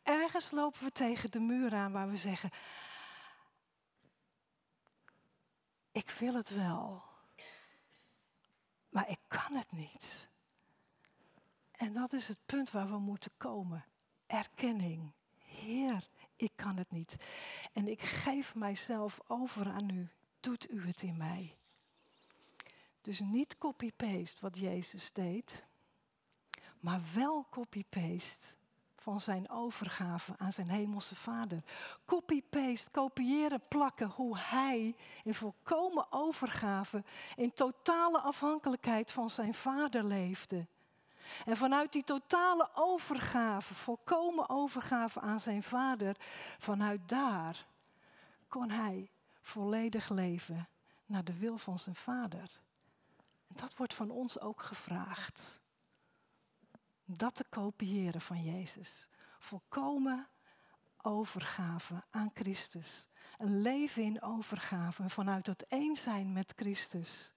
Ergens 0.04 0.52
lopen 0.52 0.84
we 0.84 0.92
tegen 0.92 1.32
de 1.32 1.40
muur 1.40 1.74
aan 1.74 1.92
waar 1.92 2.10
we 2.10 2.18
zeggen, 2.18 2.50
ik 5.92 6.10
wil 6.10 6.34
het 6.34 6.50
wel, 6.50 7.04
maar 8.90 9.10
ik 9.10 9.20
kan 9.28 9.56
het 9.56 9.72
niet. 9.72 10.28
En 11.72 11.94
dat 11.94 12.14
is 12.14 12.28
het 12.28 12.40
punt 12.46 12.72
waar 12.72 12.88
we 12.88 12.98
moeten 13.00 13.32
komen. 13.38 13.86
Erkenning. 14.26 15.12
Heer, 15.38 16.10
ik 16.36 16.52
kan 16.56 16.78
het 16.78 16.92
niet. 16.92 17.16
En 17.74 17.88
ik 17.88 18.02
geef 18.02 18.56
mijzelf 18.56 19.20
over 19.28 19.70
aan 19.72 19.90
u. 19.90 20.10
Doet 20.40 20.72
u 20.72 20.88
het 20.88 21.02
in 21.02 21.18
mij. 21.18 21.58
Dus 23.02 23.20
niet 23.20 23.58
copy-paste 23.58 24.38
wat 24.40 24.58
Jezus 24.58 25.12
deed, 25.14 25.66
maar 26.80 27.02
wel 27.14 27.48
copy-paste 27.50 28.48
van 29.10 29.22
zijn 29.22 29.50
overgave 29.50 30.34
aan 30.38 30.52
zijn 30.52 30.70
hemelse 30.70 31.16
vader. 31.16 31.64
Copy-paste, 32.06 32.90
kopiëren, 32.90 33.62
plakken 33.68 34.08
hoe 34.08 34.38
hij 34.38 34.96
in 35.24 35.34
volkomen 35.34 36.06
overgave, 36.10 37.04
in 37.36 37.54
totale 37.54 38.20
afhankelijkheid 38.20 39.12
van 39.12 39.30
zijn 39.30 39.54
vader 39.54 40.04
leefde. 40.04 40.68
En 41.46 41.58
vanuit 41.58 41.92
die 41.92 42.04
totale 42.04 42.70
overgave, 42.74 43.74
volkomen 43.74 44.50
overgave 44.50 45.20
aan 45.20 45.40
zijn 45.40 45.64
vader, 45.64 46.16
vanuit 46.58 47.10
daar 47.10 47.66
kon 48.48 48.70
hij 48.70 49.10
volledig 49.42 50.10
leven 50.10 50.68
naar 51.06 51.24
de 51.24 51.38
wil 51.38 51.58
van 51.58 51.80
zijn 51.80 51.96
vader. 51.96 52.60
En 53.48 53.56
dat 53.56 53.76
wordt 53.76 53.94
van 53.94 54.12
ons 54.12 54.40
ook 54.40 54.62
gevraagd 54.62 55.59
dat 57.18 57.36
te 57.36 57.46
kopiëren 57.50 58.22
van 58.22 58.44
Jezus. 58.44 59.08
Volkomen 59.40 60.28
overgave 61.02 62.04
aan 62.10 62.32
Christus. 62.34 63.08
Een 63.38 63.62
leven 63.62 64.04
in 64.04 64.22
overgave. 64.22 65.10
Vanuit 65.10 65.46
dat 65.46 65.62
één 65.62 65.96
zijn 65.96 66.34
met 66.34 66.54
Christus. 66.56 67.34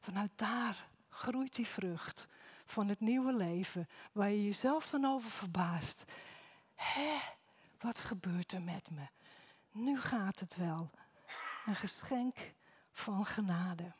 Vanuit 0.00 0.30
daar 0.36 0.88
groeit 1.08 1.54
die 1.54 1.66
vrucht 1.66 2.28
van 2.64 2.88
het 2.88 3.00
nieuwe 3.00 3.32
leven, 3.32 3.88
waar 4.12 4.30
je 4.30 4.44
jezelf 4.44 4.90
dan 4.90 5.04
over 5.04 5.30
verbaast. 5.30 6.04
Hé, 6.74 7.16
wat 7.78 7.98
gebeurt 7.98 8.52
er 8.52 8.62
met 8.62 8.90
me? 8.90 9.06
Nu 9.70 10.00
gaat 10.00 10.40
het 10.40 10.56
wel. 10.56 10.90
Een 11.66 11.76
geschenk 11.76 12.54
van 12.92 13.26
genade. 13.26 13.92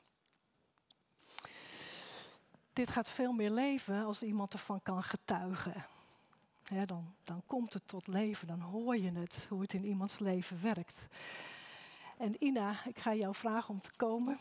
Dit 2.78 2.90
gaat 2.90 3.10
veel 3.10 3.32
meer 3.32 3.50
leven 3.50 4.04
als 4.04 4.22
iemand 4.22 4.52
ervan 4.52 4.82
kan 4.82 5.02
getuigen. 5.02 5.86
dan, 6.86 7.14
dan 7.24 7.42
komt 7.46 7.72
het 7.72 7.82
tot 7.88 8.06
leven, 8.06 8.46
dan 8.46 8.60
hoor 8.60 8.96
je 8.96 9.12
het, 9.12 9.46
hoe 9.48 9.60
het 9.60 9.72
in 9.72 9.84
iemands 9.84 10.18
leven 10.18 10.62
werkt. 10.62 11.06
En 12.18 12.44
Ina, 12.44 12.76
ik 12.84 12.98
ga 12.98 13.14
jou 13.14 13.34
vragen 13.34 13.70
om 13.70 13.80
te 13.80 13.90
komen 13.96 14.38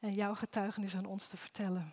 en 0.00 0.12
jouw 0.12 0.34
getuigenis 0.34 0.96
aan 0.96 1.06
ons 1.06 1.26
te 1.26 1.36
vertellen. 1.36 1.92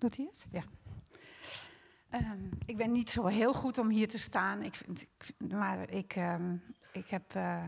Doet 0.00 0.16
hij 0.16 0.30
het? 0.32 0.46
Ja. 0.50 0.62
Um, 2.12 2.48
ik 2.66 2.76
ben 2.76 2.92
niet 2.92 3.10
zo 3.10 3.26
heel 3.26 3.52
goed 3.52 3.78
om 3.78 3.88
hier 3.88 4.08
te 4.08 4.18
staan, 4.18 4.62
ik, 4.62 4.80
maar 5.38 5.90
ik, 5.90 6.16
um, 6.16 6.62
ik 6.92 7.08
heb. 7.08 7.34
Uh, 7.34 7.64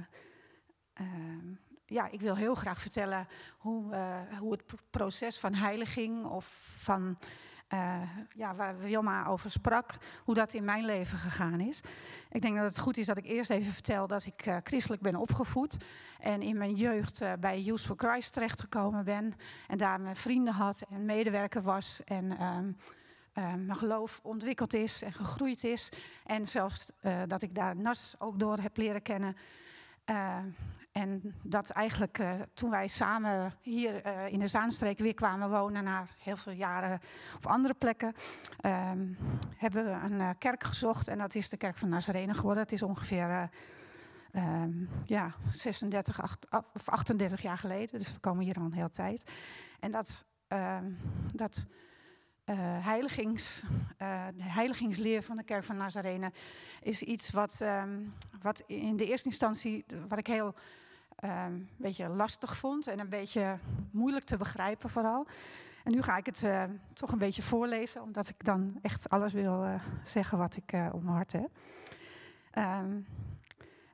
um, 1.01 1.61
ja, 1.87 2.09
ik 2.11 2.21
wil 2.21 2.37
heel 2.37 2.55
graag 2.55 2.81
vertellen 2.81 3.29
hoe, 3.59 3.95
uh, 3.95 4.39
hoe 4.39 4.53
het 4.53 4.63
proces 4.91 5.39
van 5.39 5.55
heiliging 5.55 6.25
of 6.25 6.45
van 6.83 7.19
uh, 7.75 8.03
ja, 8.35 8.55
waar 8.55 8.79
Wilma 8.79 9.27
over 9.27 9.51
sprak, 9.51 9.91
hoe 10.25 10.35
dat 10.35 10.53
in 10.53 10.65
mijn 10.65 10.85
leven 10.85 11.19
gegaan 11.19 11.61
is. 11.61 11.81
Ik 12.31 12.43
denk 12.43 12.57
dat 12.57 12.65
het 12.65 12.79
goed 12.79 12.97
is 12.97 13.07
dat 13.07 13.17
ik 13.17 13.27
eerst 13.27 13.51
even 13.51 13.73
vertel 13.73 14.07
dat 14.07 14.27
ik 14.27 14.47
uh, 14.47 14.57
christelijk 14.65 15.03
ben 15.03 15.17
opgevoed. 15.17 15.77
En 16.19 16.43
in 16.43 16.57
mijn 16.57 16.75
jeugd 16.75 17.23
uh, 17.23 17.33
bij 17.41 17.61
Youth 17.61 17.81
for 17.81 17.97
Christ 17.97 18.33
terechtgekomen 18.33 19.05
ben. 19.05 19.35
En 19.69 19.79
daar 19.79 20.01
mijn 20.01 20.17
vrienden 20.17 20.55
had 20.55 20.83
en 20.91 21.05
medewerker 21.05 21.63
was. 21.63 22.01
En 22.05 22.43
um, 22.43 22.77
mijn 23.67 23.77
geloof 23.77 24.21
ontwikkeld 24.23 24.75
is 24.75 25.03
en 25.03 25.13
gegroeid 25.13 25.65
is. 25.65 25.89
En 26.25 26.49
zelfs 26.49 26.91
dat 27.27 27.43
ik 27.43 27.55
daar 27.55 27.77
NAS 27.77 28.15
ook 28.19 28.39
door 28.39 28.59
heb 28.59 28.77
leren 28.77 29.03
kennen. 29.03 29.37
En 30.93 31.35
dat 31.43 31.71
eigenlijk 31.71 32.19
uh, 32.19 32.33
toen 32.55 32.71
wij 32.71 32.89
samen 32.89 33.55
hier 33.61 34.07
uh, 34.07 34.33
in 34.33 34.39
de 34.39 34.49
Zaanstreek 34.49 34.99
weer 34.99 35.15
kwamen 35.15 35.51
wonen, 35.51 35.85
na 35.85 36.05
heel 36.19 36.37
veel 36.37 36.53
jaren 36.53 37.01
op 37.37 37.47
andere 37.47 37.75
plekken, 37.75 38.15
um, 38.65 39.17
hebben 39.57 39.85
we 39.85 39.91
een 39.91 40.21
uh, 40.21 40.31
kerk 40.39 40.65
gezocht. 40.65 41.09
En 41.09 41.19
dat 41.19 41.35
is 41.35 41.49
de 41.49 41.57
kerk 41.57 41.77
van 41.77 41.89
Nazarene 41.89 42.35
geworden. 42.35 42.63
Het 42.63 42.73
is 42.73 42.83
ongeveer 42.83 43.51
um, 44.33 44.89
ja, 45.05 45.35
36 45.49 46.23
8, 46.23 46.47
of 46.75 46.89
38 46.89 47.43
jaar 47.43 47.59
geleden. 47.59 47.99
Dus 47.99 48.13
we 48.13 48.19
komen 48.19 48.45
hier 48.45 48.57
al 48.57 48.65
een 48.65 48.73
hele 48.73 48.91
tijd. 48.91 49.31
En 49.81 49.91
dat, 49.91 50.25
um, 50.49 50.99
dat 51.33 51.67
heiligings, 52.81 53.63
de 54.37 54.43
heiligingsleer 54.43 55.23
van 55.23 55.37
de 55.37 55.45
kerk 55.45 55.65
van 55.65 55.77
Nazarene 55.77 56.33
is 56.81 57.03
iets 57.03 57.31
wat, 57.31 57.65
wat 58.43 58.63
in 58.67 58.97
de 58.97 59.07
eerste 59.07 59.29
instantie, 59.29 59.85
wat 60.09 60.19
ik 60.19 60.27
heel 60.27 60.55
een 61.23 61.69
beetje 61.77 62.09
lastig 62.09 62.57
vond 62.57 62.87
en 62.87 62.99
een 62.99 63.09
beetje 63.09 63.59
moeilijk 63.91 64.25
te 64.25 64.37
begrijpen 64.37 64.91
vooral. 64.91 65.27
En 65.85 65.93
nu 65.93 66.03
ga 66.03 66.17
ik 66.17 66.27
het 66.27 66.43
uh, 66.43 66.63
toch 66.93 67.13
een 67.13 67.19
beetje 67.19 67.43
voorlezen, 67.43 68.03
omdat 68.03 68.29
ik 68.29 68.45
dan 68.45 68.79
echt 68.83 69.09
alles 69.09 69.33
wil 69.33 69.65
uh, 69.65 69.75
zeggen 70.05 70.39
wat 70.39 70.57
ik 70.57 70.73
uh, 70.73 70.89
op 70.93 71.03
mijn 71.03 71.17
hart 71.17 71.33
heb. 71.33 71.51
Um, 72.59 73.07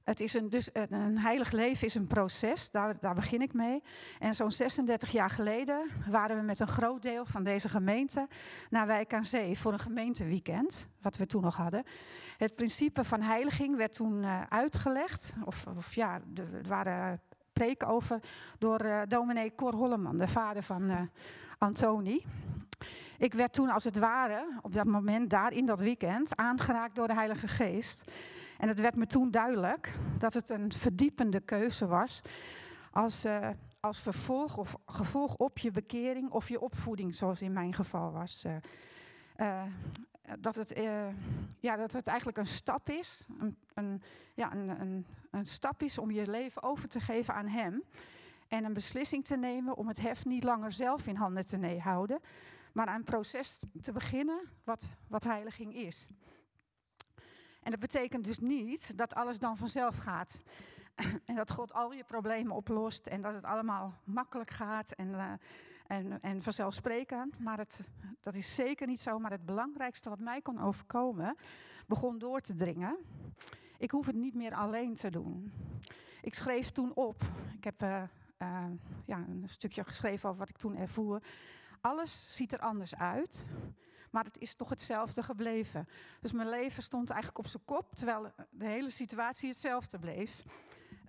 het 0.08 0.20
is 0.20 0.34
een, 0.34 0.48
dus 0.48 0.68
een 0.72 1.18
heilig 1.18 1.50
leven 1.50 1.86
is 1.86 1.94
een 1.94 2.06
proces, 2.06 2.70
daar, 2.70 2.96
daar 3.00 3.14
begin 3.14 3.42
ik 3.42 3.52
mee. 3.52 3.82
En 4.18 4.34
zo'n 4.34 4.52
36 4.52 5.10
jaar 5.10 5.30
geleden 5.30 5.88
waren 6.10 6.36
we 6.36 6.42
met 6.42 6.60
een 6.60 6.68
groot 6.68 7.02
deel 7.02 7.26
van 7.26 7.44
deze 7.44 7.68
gemeente 7.68 8.28
naar 8.70 8.86
Wijk 8.86 9.14
aan 9.14 9.24
Zee 9.24 9.58
voor 9.58 9.72
een 9.72 9.78
gemeenteweekend, 9.78 10.86
wat 11.02 11.16
we 11.16 11.26
toen 11.26 11.42
nog 11.42 11.56
hadden. 11.56 11.84
Het 12.36 12.54
principe 12.54 13.04
van 13.04 13.22
heiliging 13.22 13.76
werd 13.76 13.94
toen 13.94 14.22
uh, 14.22 14.42
uitgelegd, 14.48 15.34
of, 15.44 15.66
of 15.76 15.94
ja, 15.94 16.20
er 16.34 16.68
waren 16.68 17.20
preken 17.52 17.88
over, 17.88 18.20
door 18.58 18.84
uh, 18.84 19.00
dominee 19.08 19.54
Cor 19.54 19.74
Holleman, 19.74 20.18
de 20.18 20.28
vader 20.28 20.62
van 20.62 20.82
uh, 20.82 21.00
Antoni. 21.58 22.24
Ik 23.18 23.34
werd 23.34 23.52
toen 23.52 23.70
als 23.70 23.84
het 23.84 23.98
ware, 23.98 24.58
op 24.62 24.74
dat 24.74 24.86
moment, 24.86 25.30
daar 25.30 25.52
in 25.52 25.66
dat 25.66 25.80
weekend, 25.80 26.36
aangeraakt 26.36 26.96
door 26.96 27.06
de 27.06 27.14
Heilige 27.14 27.48
Geest. 27.48 28.04
En 28.58 28.68
het 28.68 28.80
werd 28.80 28.96
me 28.96 29.06
toen 29.06 29.30
duidelijk 29.30 29.98
dat 30.18 30.34
het 30.34 30.48
een 30.48 30.72
verdiepende 30.72 31.40
keuze 31.40 31.86
was 31.86 32.22
als, 32.90 33.24
uh, 33.24 33.48
als 33.80 34.00
vervolg 34.00 34.56
of 34.56 34.76
gevolg 34.86 35.36
op 35.36 35.58
je 35.58 35.70
bekering 35.70 36.30
of 36.30 36.48
je 36.48 36.60
opvoeding, 36.60 37.14
zoals 37.14 37.42
in 37.42 37.52
mijn 37.52 37.74
geval 37.74 38.12
was. 38.12 38.44
Uh, 38.46 38.56
uh, 39.36 39.62
dat, 40.38 40.54
het, 40.54 40.80
ja, 41.58 41.76
dat 41.76 41.92
het 41.92 42.06
eigenlijk 42.06 42.38
een 42.38 42.46
stap 42.46 42.88
is, 42.88 43.26
een, 43.38 43.56
een, 43.74 44.02
ja, 44.34 44.54
een, 44.54 44.80
een, 44.80 45.06
een 45.30 45.46
stap 45.46 45.82
is 45.82 45.98
om 45.98 46.10
je 46.10 46.30
leven 46.30 46.62
over 46.62 46.88
te 46.88 47.00
geven 47.00 47.34
aan 47.34 47.46
Hem. 47.46 47.82
En 48.48 48.64
een 48.64 48.72
beslissing 48.72 49.24
te 49.24 49.36
nemen 49.36 49.76
om 49.76 49.88
het 49.88 50.00
heft 50.00 50.24
niet 50.24 50.44
langer 50.44 50.72
zelf 50.72 51.06
in 51.06 51.16
handen 51.16 51.46
te 51.46 51.78
houden, 51.78 52.20
maar 52.72 52.86
aan 52.86 52.94
een 52.94 53.04
proces 53.04 53.60
te 53.80 53.92
beginnen 53.92 54.40
wat, 54.64 54.90
wat 55.08 55.24
heiliging 55.24 55.74
is. 55.74 56.06
En 57.68 57.74
dat 57.74 57.90
betekent 57.90 58.24
dus 58.24 58.38
niet 58.38 58.96
dat 58.96 59.14
alles 59.14 59.38
dan 59.38 59.56
vanzelf 59.56 59.96
gaat. 59.96 60.40
En 61.26 61.34
dat 61.34 61.50
God 61.50 61.72
al 61.72 61.92
je 61.92 62.04
problemen 62.04 62.56
oplost 62.56 63.06
en 63.06 63.22
dat 63.22 63.34
het 63.34 63.44
allemaal 63.44 63.94
makkelijk 64.04 64.50
gaat 64.50 64.92
en, 64.92 65.08
uh, 65.08 65.32
en, 65.86 66.22
en 66.22 66.42
vanzelfsprekend. 66.42 67.38
Maar 67.38 67.58
het, 67.58 67.80
dat 68.20 68.34
is 68.34 68.54
zeker 68.54 68.86
niet 68.86 69.00
zo. 69.00 69.18
Maar 69.18 69.30
het 69.30 69.44
belangrijkste 69.44 70.08
wat 70.08 70.18
mij 70.18 70.40
kon 70.40 70.60
overkomen, 70.60 71.36
begon 71.86 72.18
door 72.18 72.40
te 72.40 72.54
dringen. 72.54 72.96
Ik 73.78 73.90
hoef 73.90 74.06
het 74.06 74.16
niet 74.16 74.34
meer 74.34 74.54
alleen 74.54 74.94
te 74.94 75.10
doen. 75.10 75.52
Ik 76.22 76.34
schreef 76.34 76.70
toen 76.70 76.94
op. 76.94 77.22
Ik 77.56 77.64
heb 77.64 77.82
uh, 77.82 78.02
uh, 78.38 78.64
ja, 79.04 79.16
een 79.16 79.44
stukje 79.46 79.84
geschreven 79.84 80.28
over 80.28 80.40
wat 80.40 80.48
ik 80.48 80.58
toen 80.58 80.76
ervoer. 80.76 81.22
Alles 81.80 82.36
ziet 82.36 82.52
er 82.52 82.60
anders 82.60 82.94
uit. 82.94 83.44
Maar 84.10 84.24
het 84.24 84.38
is 84.38 84.54
toch 84.54 84.68
hetzelfde 84.68 85.22
gebleven. 85.22 85.88
Dus 86.20 86.32
mijn 86.32 86.48
leven 86.48 86.82
stond 86.82 87.10
eigenlijk 87.10 87.38
op 87.38 87.46
zijn 87.46 87.64
kop, 87.64 87.94
terwijl 87.94 88.32
de 88.50 88.66
hele 88.66 88.90
situatie 88.90 89.48
hetzelfde 89.48 89.98
bleef. 89.98 90.42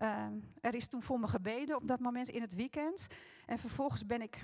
Uh, 0.02 0.26
er 0.62 0.76
is 0.76 0.88
toen 0.88 1.04
voor 1.04 1.20
me 1.20 1.28
gebeden 1.28 1.76
op 1.76 1.88
dat 1.88 2.00
moment 2.00 2.30
in 2.30 2.42
het 2.42 2.56
weekend. 2.56 3.08
En 3.46 3.58
vervolgens 3.58 4.06
ben 4.06 4.22
ik 4.22 4.44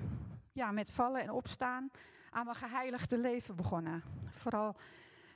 ja, 0.51 0.71
met 0.71 0.91
vallen 0.91 1.21
en 1.21 1.29
opstaan 1.29 1.91
aan 2.29 2.45
mijn 2.45 2.57
geheiligde 2.57 3.17
leven 3.17 3.55
begonnen. 3.55 4.03
Vooral 4.29 4.75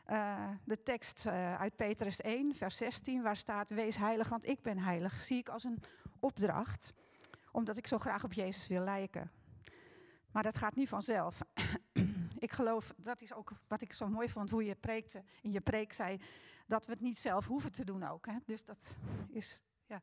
uh, 0.10 0.50
de 0.64 0.84
tekst 0.84 1.26
uh, 1.26 1.56
uit 1.56 1.76
Petrus 1.76 2.22
1, 2.22 2.56
vers 2.56 2.78
16, 2.78 3.22
waar 3.22 3.36
staat: 3.36 3.70
Wees 3.70 3.98
heilig, 3.98 4.30
want 4.30 4.48
ik 4.48 4.62
ben 4.62 4.78
heilig. 4.78 5.20
Zie 5.20 5.38
ik 5.38 5.50
als 5.50 5.64
een 5.64 5.84
opdracht, 6.20 6.94
omdat 7.52 7.78
ik 7.78 7.88
zo 7.88 7.98
graag 7.98 8.24
op 8.24 8.34
Jezus 8.34 8.68
wil 8.68 8.84
lijken. 8.84 9.32
Maar 10.32 10.44
dat 10.44 10.58
gaat 10.58 10.76
niet 10.76 10.90
vanzelf 10.90 11.42
ik 12.40 12.52
geloof, 12.52 12.94
dat 12.98 13.22
is 13.22 13.34
ook 13.34 13.52
wat 13.68 13.82
ik 13.82 13.94
zo 13.94 14.08
mooi 14.08 14.30
vond, 14.30 14.50
hoe 14.50 14.64
je 14.64 14.76
preekte, 14.76 15.24
in 15.42 15.52
je 15.52 15.62
preek 15.62 15.94
zei, 15.94 16.22
dat 16.68 16.86
we 16.86 16.92
het 16.92 17.02
niet 17.02 17.18
zelf 17.18 17.48
hoeven 17.48 17.72
te 17.72 17.84
doen 17.84 18.04
ook. 18.04 18.26
Hè? 18.26 18.34
Dus 18.46 18.66
dat 18.66 18.98
is, 19.30 19.62
ja, 19.86 20.02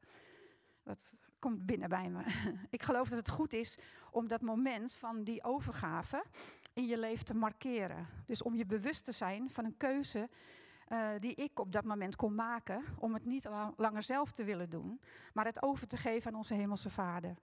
dat 0.82 1.16
komt 1.39 1.66
binnen 1.66 1.89
bij 1.89 2.11
me. 2.11 2.24
Ik 2.70 2.82
geloof 2.82 3.09
dat 3.09 3.18
het 3.18 3.28
goed 3.28 3.53
is 3.53 3.78
om 4.11 4.28
dat 4.28 4.41
moment 4.41 4.93
van 4.93 5.24
die 5.24 5.45
overgave 5.45 6.24
in 6.72 6.87
je 6.87 6.99
leven 6.99 7.24
te 7.24 7.34
markeren. 7.34 8.07
Dus 8.26 8.43
om 8.43 8.55
je 8.55 8.66
bewust 8.66 9.05
te 9.05 9.12
zijn 9.12 9.51
van 9.51 9.64
een 9.64 9.76
keuze 9.76 10.28
uh, 10.89 11.09
die 11.18 11.34
ik 11.34 11.61
op 11.61 11.72
dat 11.72 11.84
moment 11.84 12.16
kon 12.16 12.34
maken, 12.34 12.84
om 12.99 13.14
het 13.14 13.24
niet 13.24 13.49
langer 13.76 14.03
zelf 14.03 14.32
te 14.32 14.45
willen 14.45 14.70
doen, 14.70 15.01
maar 15.32 15.45
het 15.45 15.62
over 15.62 15.87
te 15.87 15.97
geven 15.97 16.30
aan 16.30 16.37
onze 16.37 16.55
Hemelse 16.55 16.91
Vader. 16.91 17.37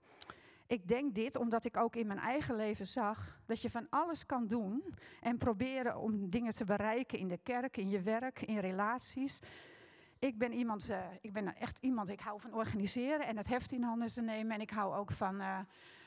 Ik 0.66 0.88
denk 0.88 1.14
dit 1.14 1.36
omdat 1.36 1.64
ik 1.64 1.76
ook 1.76 1.96
in 1.96 2.06
mijn 2.06 2.18
eigen 2.18 2.56
leven 2.56 2.86
zag 2.86 3.38
dat 3.46 3.60
je 3.60 3.70
van 3.70 3.86
alles 3.90 4.26
kan 4.26 4.46
doen 4.46 4.94
en 5.20 5.36
proberen 5.36 5.96
om 5.96 6.30
dingen 6.30 6.54
te 6.54 6.64
bereiken 6.64 7.18
in 7.18 7.28
de 7.28 7.38
kerk, 7.42 7.76
in 7.76 7.88
je 7.88 8.02
werk, 8.02 8.42
in 8.42 8.58
relaties. 8.58 9.40
Ik 10.18 10.38
ben 10.38 10.52
iemand, 10.52 10.90
uh, 10.90 10.98
ik 11.20 11.32
ben 11.32 11.56
echt 11.56 11.78
iemand, 11.78 12.08
ik 12.08 12.20
hou 12.20 12.40
van 12.40 12.54
organiseren 12.54 13.26
en 13.26 13.36
het 13.36 13.48
heft 13.48 13.72
in 13.72 13.82
handen 13.82 14.12
te 14.12 14.22
nemen. 14.22 14.52
En 14.52 14.60
ik 14.60 14.70
hou 14.70 14.94
ook 14.94 15.12
van, 15.12 15.40
uh, 15.40 15.58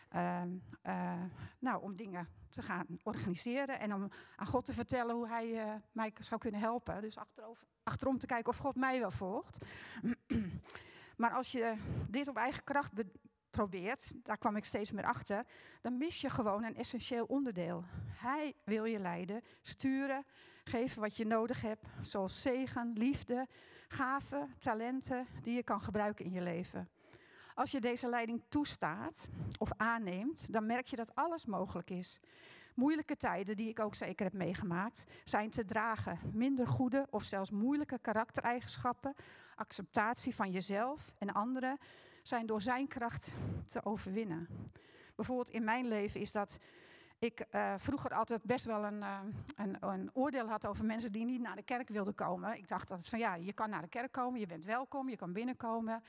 ehm, 0.09 0.49
eh, 0.81 1.23
nou, 1.59 1.81
om 1.81 1.95
dingen 1.95 2.27
te 2.49 2.61
gaan 2.61 2.85
organiseren 3.03 3.79
en 3.79 3.93
om 3.93 4.09
aan 4.35 4.47
God 4.47 4.65
te 4.65 4.73
vertellen 4.73 5.15
hoe 5.15 5.27
Hij 5.27 5.61
eh, 5.61 5.73
mij 5.91 6.13
zou 6.19 6.39
kunnen 6.39 6.59
helpen. 6.59 7.01
Dus 7.01 7.17
achterover, 7.17 7.67
achterom 7.83 8.17
te 8.17 8.25
kijken 8.25 8.49
of 8.49 8.57
God 8.57 8.75
mij 8.75 8.99
wel 8.99 9.11
volgt. 9.11 9.65
maar 11.17 11.31
als 11.31 11.51
je 11.51 11.75
dit 12.09 12.27
op 12.27 12.37
eigen 12.37 12.63
kracht 12.63 12.93
probeert, 13.57 14.13
daar 14.23 14.37
kwam 14.37 14.55
ik 14.55 14.65
steeds 14.65 14.91
meer 14.91 15.05
achter, 15.05 15.45
dan 15.81 15.97
mis 15.97 16.21
je 16.21 16.29
gewoon 16.29 16.63
een 16.63 16.75
essentieel 16.75 17.25
onderdeel. 17.25 17.83
Hij 18.07 18.55
wil 18.63 18.85
je 18.85 18.99
leiden, 18.99 19.41
sturen, 19.61 20.25
geven 20.63 21.01
wat 21.01 21.17
je 21.17 21.25
nodig 21.25 21.61
hebt, 21.61 21.85
zoals 22.01 22.41
zegen, 22.41 22.93
liefde, 22.93 23.47
gaven, 23.87 24.53
talenten 24.59 25.27
die 25.41 25.55
je 25.55 25.63
kan 25.63 25.81
gebruiken 25.81 26.25
in 26.25 26.31
je 26.31 26.41
leven. 26.41 26.89
Als 27.53 27.71
je 27.71 27.81
deze 27.81 28.09
leiding 28.09 28.43
toestaat 28.49 29.27
of 29.57 29.71
aanneemt, 29.77 30.53
dan 30.53 30.65
merk 30.65 30.87
je 30.87 30.95
dat 30.95 31.15
alles 31.15 31.45
mogelijk 31.45 31.89
is. 31.89 32.19
Moeilijke 32.75 33.17
tijden, 33.17 33.55
die 33.55 33.69
ik 33.69 33.79
ook 33.79 33.95
zeker 33.95 34.25
heb 34.25 34.33
meegemaakt, 34.33 35.03
zijn 35.23 35.49
te 35.49 35.65
dragen. 35.65 36.19
Minder 36.33 36.67
goede 36.67 37.07
of 37.09 37.23
zelfs 37.23 37.51
moeilijke 37.51 37.99
karaktereigenschappen, 37.99 39.13
acceptatie 39.55 40.35
van 40.35 40.51
jezelf 40.51 41.13
en 41.17 41.33
anderen, 41.33 41.77
zijn 42.27 42.45
door 42.45 42.61
zijn 42.61 42.87
kracht 42.87 43.33
te 43.65 43.85
overwinnen. 43.85 44.47
Bijvoorbeeld 45.15 45.49
in 45.49 45.63
mijn 45.63 45.87
leven 45.87 46.19
is 46.19 46.31
dat 46.31 46.57
ik 47.19 47.45
uh, 47.51 47.73
vroeger 47.77 48.13
altijd 48.13 48.43
best 48.43 48.65
wel 48.65 48.83
een, 48.83 48.97
uh, 48.97 49.19
een, 49.55 49.77
een, 49.79 50.09
oordeel 50.13 50.47
had 50.47 50.65
over 50.65 50.85
mensen 50.85 51.11
die 51.11 51.25
niet 51.25 51.41
naar 51.41 51.55
de 51.55 51.63
kerk 51.63 51.89
wilden 51.89 52.15
komen. 52.15 52.57
Ik 52.57 52.67
dacht 52.67 52.91
altijd 52.91 53.09
van 53.09 53.19
ja, 53.19 53.35
je 53.35 53.53
kan 53.53 53.69
naar 53.69 53.81
de 53.81 53.87
kerk 53.87 54.11
komen, 54.11 54.39
je 54.39 54.45
bent 54.45 54.65
welkom, 54.65 55.09
je 55.09 55.15
kan 55.15 55.33
binnenkomen 55.33 56.03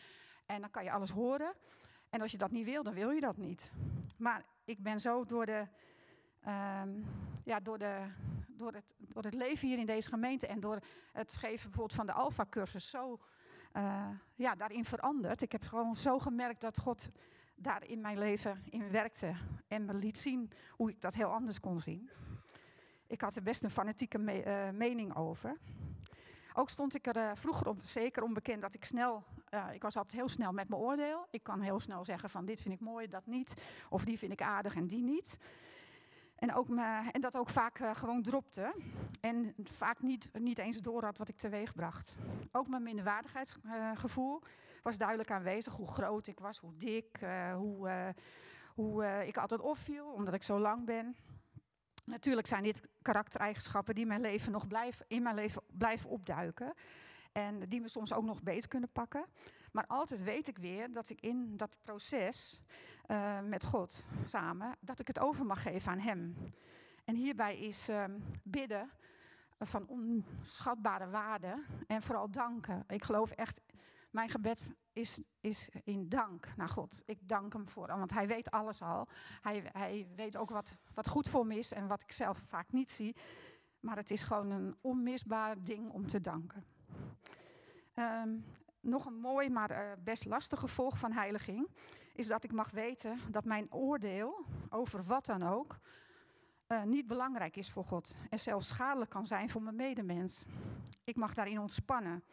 en 0.46 0.60
dan 0.60 0.70
kan 0.70 0.84
je 0.84 0.92
alles 0.92 1.10
horen. 1.10 1.54
En 2.10 2.20
als 2.20 2.30
je 2.30 2.38
dat 2.38 2.50
niet 2.50 2.64
wil, 2.64 2.82
dan 2.82 2.94
wil 2.94 3.10
je 3.10 3.20
dat 3.20 3.36
niet. 3.36 3.72
Maar 4.16 4.44
ik 4.64 4.82
ben 4.82 5.00
zo 5.00 5.24
door, 5.24 5.46
de, 5.46 5.66
um, 6.80 7.04
ja, 7.44 7.60
door, 7.60 7.78
de, 7.78 8.06
door, 8.48 8.72
het, 8.72 8.94
door 8.98 9.22
het 9.22 9.34
leven 9.34 9.68
hier 9.68 9.78
in 9.78 9.86
deze 9.86 10.08
gemeente 10.08 10.46
en 10.46 10.60
door 10.60 10.78
het 11.12 11.32
geven 11.32 11.70
bijvoorbeeld 11.70 11.94
van 11.94 12.06
de 12.06 12.12
Alpha-cursus 12.12 12.90
zo 12.90 13.20
uh, 13.78 14.08
ja, 14.34 14.54
daarin 14.54 14.84
veranderd. 14.84 15.42
Ik 15.42 15.52
heb 15.52 15.62
gewoon 15.62 15.96
zo 15.96 16.18
gemerkt 16.18 16.60
dat 16.60 16.78
God 16.78 17.10
daar 17.54 17.84
in 17.86 18.00
mijn 18.00 18.18
leven 18.18 18.62
in 18.70 18.90
werkte 18.90 19.34
en 19.68 19.84
me 19.84 19.94
liet 19.94 20.18
zien 20.18 20.50
hoe 20.70 20.90
ik 20.90 21.00
dat 21.00 21.14
heel 21.14 21.32
anders 21.32 21.60
kon 21.60 21.80
zien. 21.80 22.10
Ik 23.06 23.20
had 23.20 23.36
er 23.36 23.42
best 23.42 23.64
een 23.64 23.70
fanatieke 23.70 24.18
me 24.18 24.44
uh, 24.46 24.70
mening 24.70 25.16
over. 25.16 25.56
Ook 26.52 26.68
stond 26.70 26.94
ik 26.94 27.06
er 27.06 27.16
uh, 27.16 27.30
vroeger 27.34 27.74
zeker 27.82 28.22
onbekend 28.22 28.60
dat 28.60 28.74
ik 28.74 28.84
snel, 28.84 29.24
ik 29.72 29.82
was 29.82 29.96
altijd 29.96 30.16
heel 30.16 30.28
snel 30.28 30.52
met 30.52 30.68
mijn 30.68 30.82
oordeel. 30.82 31.26
Ik 31.30 31.42
kan 31.42 31.60
heel 31.60 31.80
snel 31.80 32.04
zeggen 32.04 32.30
van 32.30 32.44
dit 32.44 32.60
vind 32.60 32.74
ik 32.74 32.80
mooi, 32.80 33.08
dat 33.08 33.26
niet. 33.26 33.62
Of 33.88 34.04
die 34.04 34.18
vind 34.18 34.32
ik 34.32 34.42
aardig 34.42 34.74
en 34.74 34.86
die 34.86 35.02
niet. 35.02 35.38
En, 36.38 36.54
ook 36.54 36.68
en 37.12 37.20
dat 37.20 37.36
ook 37.36 37.48
vaak 37.48 37.78
uh, 37.78 37.94
gewoon 37.94 38.22
dropte. 38.22 38.74
En 39.20 39.54
vaak 39.62 40.02
niet, 40.02 40.30
niet 40.32 40.58
eens 40.58 40.78
door 40.78 41.04
had 41.04 41.18
wat 41.18 41.28
ik 41.28 41.36
teweeg 41.36 41.74
bracht. 41.74 42.14
Ook 42.52 42.68
mijn 42.68 42.82
minderwaardigheidsgevoel 42.82 44.42
was 44.82 44.98
duidelijk 44.98 45.30
aanwezig. 45.30 45.74
Hoe 45.74 45.86
groot 45.86 46.26
ik 46.26 46.40
was, 46.40 46.58
hoe 46.58 46.76
dik, 46.76 47.20
uh, 47.22 47.54
hoe, 47.54 48.14
hoe 48.74 49.26
ik 49.26 49.36
altijd 49.36 49.60
opviel, 49.60 50.06
omdat 50.06 50.34
ik 50.34 50.42
zo 50.42 50.58
lang 50.58 50.84
ben. 50.84 51.16
Natuurlijk 52.04 52.46
zijn 52.46 52.62
dit 52.62 52.88
karaktereigenschappen 53.02 53.94
die 53.94 54.06
mijn 54.06 54.20
leven 54.20 54.52
nog 54.52 54.66
blijven, 54.66 55.04
in 55.08 55.22
mijn 55.22 55.34
leven 55.34 55.62
blijven 55.66 56.10
opduiken. 56.10 56.74
En 57.32 57.68
die 57.68 57.80
me 57.80 57.88
soms 57.88 58.12
ook 58.12 58.24
nog 58.24 58.42
beter 58.42 58.68
kunnen 58.68 58.92
pakken. 58.92 59.26
Maar 59.72 59.86
altijd 59.86 60.22
weet 60.22 60.48
ik 60.48 60.58
weer 60.58 60.92
dat 60.92 61.10
ik 61.10 61.20
in 61.20 61.56
dat 61.56 61.76
proces 61.82 62.60
uh, 63.08 63.40
met 63.40 63.64
God 63.64 64.06
samen, 64.24 64.76
dat 64.80 65.00
ik 65.00 65.06
het 65.06 65.18
over 65.18 65.46
mag 65.46 65.62
geven 65.62 65.92
aan 65.92 65.98
Hem. 65.98 66.36
En 67.04 67.14
hierbij 67.14 67.58
is 67.58 67.88
uh, 67.88 68.04
bidden 68.42 68.90
van 69.58 69.86
onschatbare 69.86 71.08
waarde 71.08 71.64
en 71.86 72.02
vooral 72.02 72.30
danken. 72.30 72.84
Ik 72.86 73.04
geloof 73.04 73.30
echt, 73.30 73.60
mijn 74.10 74.28
gebed 74.28 74.72
is, 74.92 75.22
is 75.40 75.68
in 75.84 76.08
dank 76.08 76.48
naar 76.56 76.68
God. 76.68 77.02
Ik 77.06 77.18
dank 77.28 77.52
Hem 77.52 77.68
voor, 77.68 77.86
want 77.86 78.12
Hij 78.12 78.26
weet 78.26 78.50
alles 78.50 78.82
al. 78.82 79.08
Hij, 79.40 79.68
hij 79.72 80.08
weet 80.16 80.36
ook 80.36 80.50
wat, 80.50 80.76
wat 80.94 81.08
goed 81.08 81.28
voor 81.28 81.46
me 81.46 81.58
is 81.58 81.72
en 81.72 81.86
wat 81.86 82.02
ik 82.02 82.12
zelf 82.12 82.38
vaak 82.46 82.72
niet 82.72 82.90
zie. 82.90 83.16
Maar 83.80 83.96
het 83.96 84.10
is 84.10 84.22
gewoon 84.22 84.50
een 84.50 84.76
onmisbaar 84.80 85.62
ding 85.62 85.90
om 85.90 86.06
te 86.06 86.20
danken. 86.20 86.64
Um, 87.94 88.44
nog 88.80 89.06
een 89.06 89.20
mooi, 89.20 89.50
maar 89.50 89.70
uh, 89.70 89.92
best 89.98 90.24
lastig 90.24 90.60
gevolg 90.60 90.98
van 90.98 91.12
heiliging 91.12 91.68
is 92.18 92.26
dat 92.26 92.44
ik 92.44 92.52
mag 92.52 92.70
weten 92.70 93.20
dat 93.30 93.44
mijn 93.44 93.72
oordeel 93.72 94.44
over 94.70 95.04
wat 95.04 95.26
dan 95.26 95.42
ook 95.42 95.78
uh, 96.68 96.82
niet 96.82 97.06
belangrijk 97.06 97.56
is 97.56 97.70
voor 97.70 97.84
God 97.84 98.16
en 98.30 98.38
zelfs 98.38 98.68
schadelijk 98.68 99.10
kan 99.10 99.26
zijn 99.26 99.50
voor 99.50 99.62
mijn 99.62 99.76
medemens. 99.76 100.42
Ik 101.04 101.16
mag 101.16 101.34
daarin 101.34 101.58
ontspannen. 101.58 102.24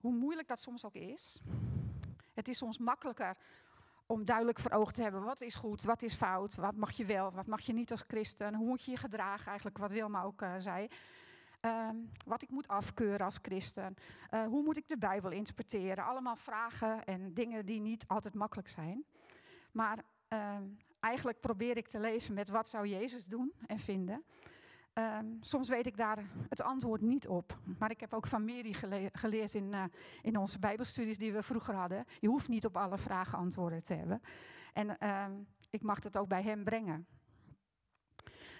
Hoe 0.00 0.12
moeilijk 0.12 0.48
dat 0.48 0.60
soms 0.60 0.84
ook 0.84 0.94
is. 0.94 1.40
Het 2.34 2.48
is 2.48 2.58
soms 2.58 2.78
makkelijker 2.78 3.36
om 4.06 4.24
duidelijk 4.24 4.58
voor 4.58 4.70
ogen 4.70 4.94
te 4.94 5.02
hebben 5.02 5.22
wat 5.22 5.40
is 5.40 5.54
goed, 5.54 5.82
wat 5.82 6.02
is 6.02 6.14
fout, 6.14 6.54
wat 6.54 6.76
mag 6.76 6.92
je 6.92 7.04
wel, 7.04 7.32
wat 7.32 7.46
mag 7.46 7.60
je 7.60 7.72
niet 7.72 7.90
als 7.90 8.04
christen, 8.06 8.54
hoe 8.54 8.66
moet 8.66 8.82
je 8.82 8.90
je 8.90 8.96
gedragen, 8.96 9.46
eigenlijk 9.46 9.78
wat 9.78 9.90
Wilma 9.90 10.22
ook 10.22 10.42
uh, 10.42 10.54
zei. 10.58 10.88
Uh, 11.66 11.88
wat 12.26 12.42
ik 12.42 12.50
moet 12.50 12.68
afkeuren 12.68 13.26
als 13.26 13.38
christen. 13.42 13.94
Uh, 14.30 14.44
hoe 14.44 14.62
moet 14.62 14.76
ik 14.76 14.88
de 14.88 14.98
Bijbel 14.98 15.30
interpreteren? 15.30 16.04
Allemaal 16.04 16.36
vragen 16.36 17.04
en 17.04 17.34
dingen 17.34 17.66
die 17.66 17.80
niet 17.80 18.04
altijd 18.08 18.34
makkelijk 18.34 18.68
zijn. 18.68 19.04
Maar 19.72 19.98
uh, 20.32 20.56
eigenlijk 21.00 21.40
probeer 21.40 21.76
ik 21.76 21.88
te 21.88 22.00
leven 22.00 22.34
met 22.34 22.48
wat 22.48 22.68
zou 22.68 22.86
Jezus 22.86 23.26
doen 23.26 23.52
en 23.66 23.78
vinden. 23.78 24.24
Ehm, 24.92 25.26
soms 25.40 25.68
weet 25.68 25.86
ik 25.86 25.96
daar 25.96 26.18
het 26.48 26.62
antwoord 26.62 27.00
niet 27.00 27.28
op. 27.28 27.58
Maar 27.78 27.90
ik 27.90 28.00
heb 28.00 28.14
ook 28.14 28.26
van 28.26 28.44
Mary 28.44 28.72
gele 28.72 29.10
geleerd 29.12 29.54
in, 29.54 29.72
uh, 29.72 29.84
in 30.22 30.36
onze 30.36 30.58
Bijbelstudies 30.58 31.18
die 31.18 31.32
we 31.32 31.42
vroeger 31.42 31.74
hadden. 31.74 32.04
Je 32.20 32.28
hoeft 32.28 32.48
niet 32.48 32.64
op 32.64 32.76
alle 32.76 32.98
vragen 32.98 33.38
antwoorden 33.38 33.84
te 33.84 33.94
hebben. 33.94 34.20
En 34.72 34.98
ehm, 34.98 35.32
ik 35.70 35.82
mag 35.82 36.02
het 36.02 36.16
ook 36.16 36.28
bij 36.28 36.42
hem 36.42 36.64
brengen. 36.64 37.06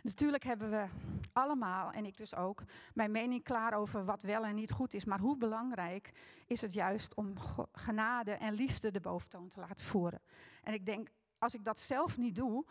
Natuurlijk 0.03 0.45
hebben 0.45 0.71
we 0.71 0.87
allemaal, 1.33 1.93
en 1.93 2.05
ik 2.05 2.17
dus 2.17 2.35
ook, 2.35 2.63
mijn 2.95 3.11
mening 3.11 3.43
klaar 3.43 3.75
over 3.75 4.05
wat 4.05 4.23
wel 4.23 4.45
en 4.45 4.55
niet 4.55 4.73
goed 4.73 4.95
is. 4.95 5.05
Maar 5.05 5.19
hoe 5.19 5.37
belangrijk 5.37 6.13
is 6.47 6.61
het 6.61 6.73
juist 6.73 7.15
om 7.15 7.33
genade 7.73 8.33
en 8.33 8.53
liefde 8.53 8.91
de 8.91 9.01
boventoon 9.01 9.49
te 9.49 9.61
laten 9.61 9.85
voeren? 9.85 10.21
En 10.63 10.73
ik 10.73 10.87
denk, 10.87 11.09
als 11.39 11.55
ik 11.55 11.65
dat 11.65 11.81
zelf 11.81 12.19
niet 12.19 12.35
doe, 12.35 12.65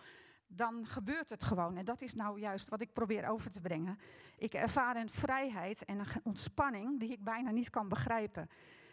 dan 0.47 0.85
gebeurt 0.85 1.29
het 1.29 1.43
gewoon. 1.43 1.77
En 1.77 1.85
dat 1.85 2.01
is 2.01 2.13
nou 2.13 2.39
juist 2.39 2.69
wat 2.69 2.81
ik 2.81 2.93
probeer 2.93 3.27
over 3.27 3.51
te 3.51 3.61
brengen. 3.61 3.99
Ik 4.37 4.53
ervaar 4.53 4.95
een 4.95 5.09
vrijheid 5.09 5.85
en 5.85 5.99
een 5.99 6.07
ontspanning 6.23 6.99
die 6.99 7.11
ik 7.11 7.23
bijna 7.23 7.51
niet 7.51 7.69
kan 7.69 7.89
begrijpen. 7.89 8.49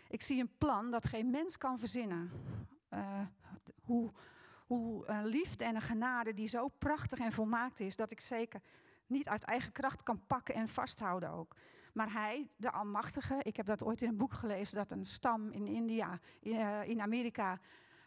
Ik 0.08 0.22
zie 0.22 0.40
een 0.40 0.56
plan 0.58 0.90
dat 0.90 1.06
geen 1.06 1.30
mens 1.30 1.56
kan 1.58 1.78
verzinnen. 1.78 2.30
Uh, 2.90 3.20
hoe, 3.82 4.12
een 5.06 5.26
liefde 5.26 5.64
en 5.64 5.74
een 5.74 5.82
genade 5.82 6.34
die 6.34 6.48
zo 6.48 6.68
prachtig 6.68 7.18
en 7.18 7.32
volmaakt 7.32 7.80
is, 7.80 7.96
dat 7.96 8.10
ik 8.10 8.20
zeker 8.20 8.60
niet 9.06 9.28
uit 9.28 9.44
eigen 9.44 9.72
kracht 9.72 10.02
kan 10.02 10.26
pakken 10.26 10.54
en 10.54 10.68
vasthouden 10.68 11.30
ook. 11.30 11.56
Maar 11.92 12.12
hij, 12.12 12.50
de 12.56 12.70
Almachtige, 12.70 13.36
ik 13.42 13.56
heb 13.56 13.66
dat 13.66 13.84
ooit 13.84 14.02
in 14.02 14.08
een 14.08 14.16
boek 14.16 14.32
gelezen, 14.32 14.76
dat 14.76 14.90
een 14.90 15.04
stam 15.04 15.50
in 15.50 15.66
India, 15.66 16.18
in, 16.40 16.56
in 16.84 17.00
Amerika, 17.00 17.60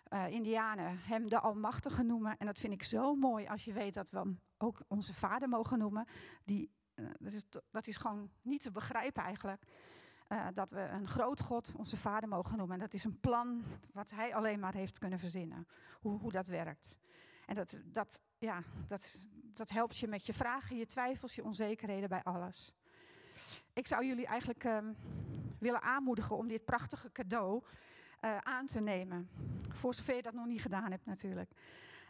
uh, 0.10 0.28
Indianen, 0.28 1.00
hem 1.00 1.30
de 1.30 1.40
Almachtige 1.40 2.04
noemen. 2.04 2.38
En 2.38 2.46
dat 2.46 2.60
vind 2.60 2.74
ik 2.74 2.84
zo 2.84 3.16
mooi 3.16 3.48
als 3.48 3.66
je 3.66 3.74
weet 3.74 3.94
dat 3.94 4.10
we 4.10 4.18
hem 4.18 4.40
ook 4.58 4.82
onze 4.88 5.14
vader 5.14 5.50
mogen 5.50 5.78
noemen. 5.78 6.06
Die, 6.44 6.72
dat, 7.20 7.34
is, 7.34 7.44
dat 7.72 7.88
is 7.88 7.98
gewoon 7.98 8.30
niet 8.42 8.62
te 8.62 8.72
begrijpen 8.72 9.24
eigenlijk. 9.24 9.64
Uh, 10.30 10.48
dat 10.54 10.70
we 10.70 10.80
een 10.80 11.08
groot 11.08 11.42
God 11.42 11.72
onze 11.76 11.98
vader 11.98 12.30
mogen 12.30 12.58
noemen. 12.58 12.76
En 12.76 12.82
dat 12.82 12.94
is 12.94 13.04
een 13.04 13.20
plan 13.20 13.64
wat 13.94 14.12
hij 14.12 14.36
alleen 14.36 14.60
maar 14.60 14.74
heeft 14.74 15.00
kunnen 15.00 15.20
verzinnen. 15.20 15.68
Hoe, 16.00 16.20
hoe 16.20 16.32
dat 16.32 16.48
werkt. 16.48 16.98
En 17.46 17.56
dat, 17.56 17.78
dat, 17.86 18.20
ja, 18.38 18.64
dat, 18.88 19.24
dat 19.54 19.70
helpt 19.70 19.98
je 19.98 20.08
met 20.08 20.26
je 20.26 20.34
vragen, 20.34 20.78
je 20.78 20.86
twijfels, 20.86 21.36
je 21.36 21.44
onzekerheden 21.44 22.10
bij 22.10 22.24
alles. 22.24 22.74
Ik 23.74 23.88
zou 23.88 24.06
jullie 24.06 24.26
eigenlijk 24.26 24.64
um, 24.64 24.96
willen 25.60 25.82
aanmoedigen 25.82 26.38
om 26.38 26.48
dit 26.48 26.66
prachtige 26.66 27.12
cadeau 27.12 27.64
uh, 28.22 28.38
aan 28.38 28.66
te 28.66 28.80
nemen. 28.80 29.30
Voor 29.70 29.94
zover 29.94 30.16
je 30.16 30.22
dat 30.22 30.34
nog 30.34 30.46
niet 30.46 30.62
gedaan 30.62 30.92
hebt 30.92 31.06
natuurlijk. 31.06 31.52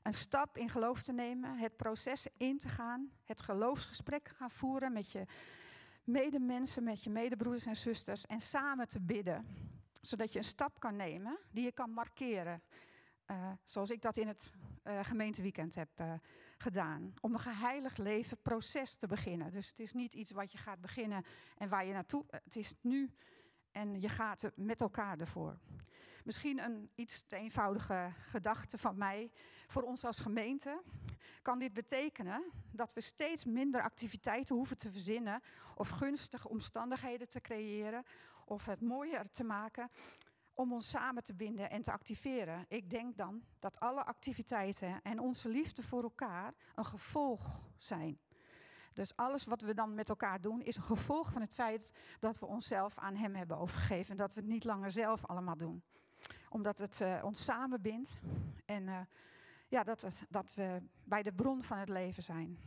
Een 0.03 0.13
stap 0.13 0.57
in 0.57 0.70
geloof 0.70 1.03
te 1.03 1.13
nemen, 1.13 1.57
het 1.57 1.76
proces 1.76 2.28
in 2.38 2.57
te 2.57 2.70
gaan, 2.70 3.11
het 3.24 3.41
geloofsgesprek 3.41 4.30
gaan 4.36 4.51
voeren 4.51 4.93
met 4.93 5.11
je 5.11 5.26
medemensen, 6.05 6.83
met 6.83 7.03
je 7.03 7.09
medebroeders 7.09 7.65
en 7.65 7.75
zusters 7.75 8.25
en 8.25 8.41
samen 8.41 8.87
te 8.87 9.01
bidden. 9.01 9.45
Zodat 10.01 10.33
je 10.33 10.37
een 10.37 10.45
stap 10.45 10.79
kan 10.79 10.95
nemen 10.95 11.37
die 11.51 11.63
je 11.63 11.71
kan 11.71 11.91
markeren. 11.91 12.61
Uh, 13.31 13.51
zoals 13.63 13.89
ik 13.89 14.01
dat 14.01 14.17
in 14.17 14.27
het 14.27 14.51
uh, 14.83 14.99
gemeenteweekend 15.03 15.75
heb 15.75 15.89
uh, 16.01 16.13
gedaan. 16.57 17.13
Om 17.21 17.33
een 17.33 17.39
geheiligd 17.39 17.97
leven 17.97 18.41
proces 18.41 18.95
te 18.95 19.07
beginnen. 19.07 19.51
Dus 19.51 19.67
het 19.67 19.79
is 19.79 19.93
niet 19.93 20.13
iets 20.13 20.31
wat 20.31 20.51
je 20.51 20.57
gaat 20.57 20.81
beginnen 20.81 21.23
en 21.57 21.69
waar 21.69 21.85
je 21.85 21.93
naartoe. 21.93 22.25
Het 22.29 22.55
is 22.55 22.75
nu 22.81 23.11
en 23.71 24.01
je 24.01 24.09
gaat 24.09 24.51
met 24.55 24.81
elkaar 24.81 25.19
ervoor. 25.19 25.59
Misschien 26.26 26.63
een 26.63 26.89
iets 26.95 27.23
te 27.28 27.36
eenvoudige 27.36 28.11
gedachte 28.30 28.78
van 28.78 28.97
mij. 28.97 29.32
Voor 29.67 29.82
ons 29.82 30.05
als 30.05 30.19
gemeente 30.19 30.82
kan 31.41 31.59
dit 31.59 31.73
betekenen 31.73 32.51
dat 32.71 32.93
we 32.93 33.01
steeds 33.01 33.45
minder 33.45 33.82
activiteiten 33.82 34.55
hoeven 34.55 34.78
te 34.78 34.91
verzinnen 34.91 35.41
of 35.76 35.89
gunstige 35.89 36.49
omstandigheden 36.49 37.30
te 37.30 37.41
creëren 37.41 38.03
of 38.45 38.65
het 38.65 38.82
mooier 38.82 39.30
te 39.32 39.43
maken 39.43 39.89
om 40.53 40.73
ons 40.73 40.89
samen 40.89 41.23
te 41.23 41.36
binden 41.36 41.69
en 41.69 41.82
te 41.82 41.91
activeren. 41.91 42.65
Ik 42.67 42.89
denk 42.89 43.17
dan 43.17 43.43
dat 43.59 43.80
alle 43.80 44.05
activiteiten 44.05 45.01
en 45.01 45.19
onze 45.19 45.49
liefde 45.49 45.84
voor 45.84 46.03
elkaar 46.03 46.53
een 46.76 46.86
gevolg 46.86 47.67
zijn. 47.78 48.19
Dus 48.93 49.15
alles 49.15 49.45
wat 49.45 49.61
we 49.61 49.73
dan 49.73 49.93
met 49.93 50.09
elkaar 50.09 50.41
doen 50.41 50.61
is 50.61 50.76
een 50.76 50.84
gevolg 50.84 51.32
van 51.32 51.41
het 51.41 51.53
feit 51.53 51.91
dat 52.19 52.39
we 52.39 52.45
onszelf 52.45 52.97
aan 52.97 53.15
Hem 53.15 53.36
hebben 53.36 53.57
overgegeven. 53.57 54.11
En 54.11 54.17
dat 54.17 54.34
we 54.34 54.39
het 54.39 54.49
niet 54.49 54.63
langer 54.63 54.91
zelf 54.91 55.26
allemaal 55.26 55.57
doen. 55.57 55.84
Omdat 56.55 56.77
het 56.77 57.01
uh, 57.01 57.23
ons 57.23 57.43
samenbindt 57.43 58.17
en 58.65 58.83
uh, 58.83 58.99
ja, 59.67 59.83
dat, 59.83 60.01
het, 60.01 60.25
dat 60.29 60.53
we 60.53 60.81
bij 61.03 61.23
de 61.23 61.33
bron 61.33 61.63
van 61.63 61.77
het 61.77 61.89
leven 61.89 62.23
zijn. 62.23 62.59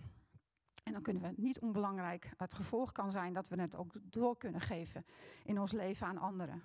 En 0.85 0.93
dan 0.93 1.03
kunnen 1.03 1.23
we 1.23 1.33
niet 1.37 1.61
onbelangrijk, 1.61 2.33
het 2.37 2.55
gevolg 2.55 2.93
kan 2.93 3.11
zijn 3.11 3.33
dat 3.33 3.49
we 3.49 3.61
het 3.61 3.77
ook 3.77 3.93
door 4.03 4.37
kunnen 4.37 4.61
geven 4.61 5.05
in 5.45 5.61
ons 5.61 5.73
leven 5.73 6.07
aan 6.07 6.19
anderen. 6.19 6.63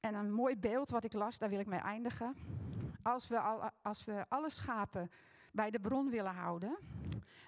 En 0.00 0.14
een 0.14 0.32
mooi 0.32 0.56
beeld 0.56 0.90
wat 0.90 1.04
ik 1.04 1.12
las, 1.12 1.38
daar 1.38 1.48
wil 1.48 1.60
ik 1.60 1.66
mee 1.66 1.80
eindigen. 1.80 2.36
Als 3.02 3.28
we, 3.28 3.40
al, 3.40 3.70
als 3.82 4.04
we 4.04 4.24
alle 4.28 4.50
schapen 4.50 5.10
bij 5.52 5.70
de 5.70 5.80
bron 5.80 6.10
willen 6.10 6.34
houden, 6.34 6.78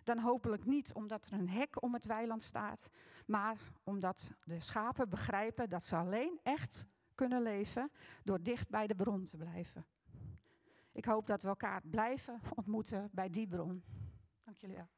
dan 0.05 0.18
hopelijk 0.18 0.64
niet 0.64 0.93
omdat 0.95 1.26
er 1.26 1.32
een 1.32 1.49
hek 1.49 1.82
om 1.82 1.95
het 1.95 2.05
weiland 2.05 2.43
staat, 2.43 2.89
maar 3.26 3.59
omdat 3.84 4.32
de 4.45 4.61
schapen 4.61 5.09
begrijpen 5.09 5.68
dat 5.70 5.84
ze 5.84 5.97
alleen 5.97 6.41
echt 6.43 6.86
kunnen 7.19 7.43
leven 7.43 7.91
door 8.25 8.43
dicht 8.43 8.69
bij 8.69 8.87
de 8.87 8.95
bron 8.95 9.25
te 9.25 9.37
blijven. 9.37 9.87
Ik 10.93 11.05
hoop 11.05 11.27
dat 11.27 11.43
we 11.43 11.49
elkaar 11.49 11.83
blijven 11.83 12.41
ontmoeten 12.55 13.09
bij 13.12 13.31
die 13.31 13.47
bron. 13.47 13.83
Dank 14.45 14.61
jullie 14.61 14.77
wel. 14.77 14.89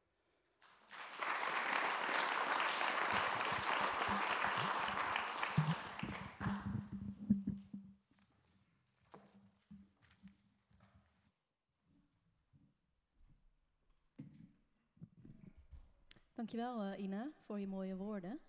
Dankjewel 16.33 16.85
uh, 16.85 16.99
Ina 16.99 17.31
voor 17.45 17.59
je 17.59 17.67
mooie 17.67 17.95
woorden. 17.95 18.39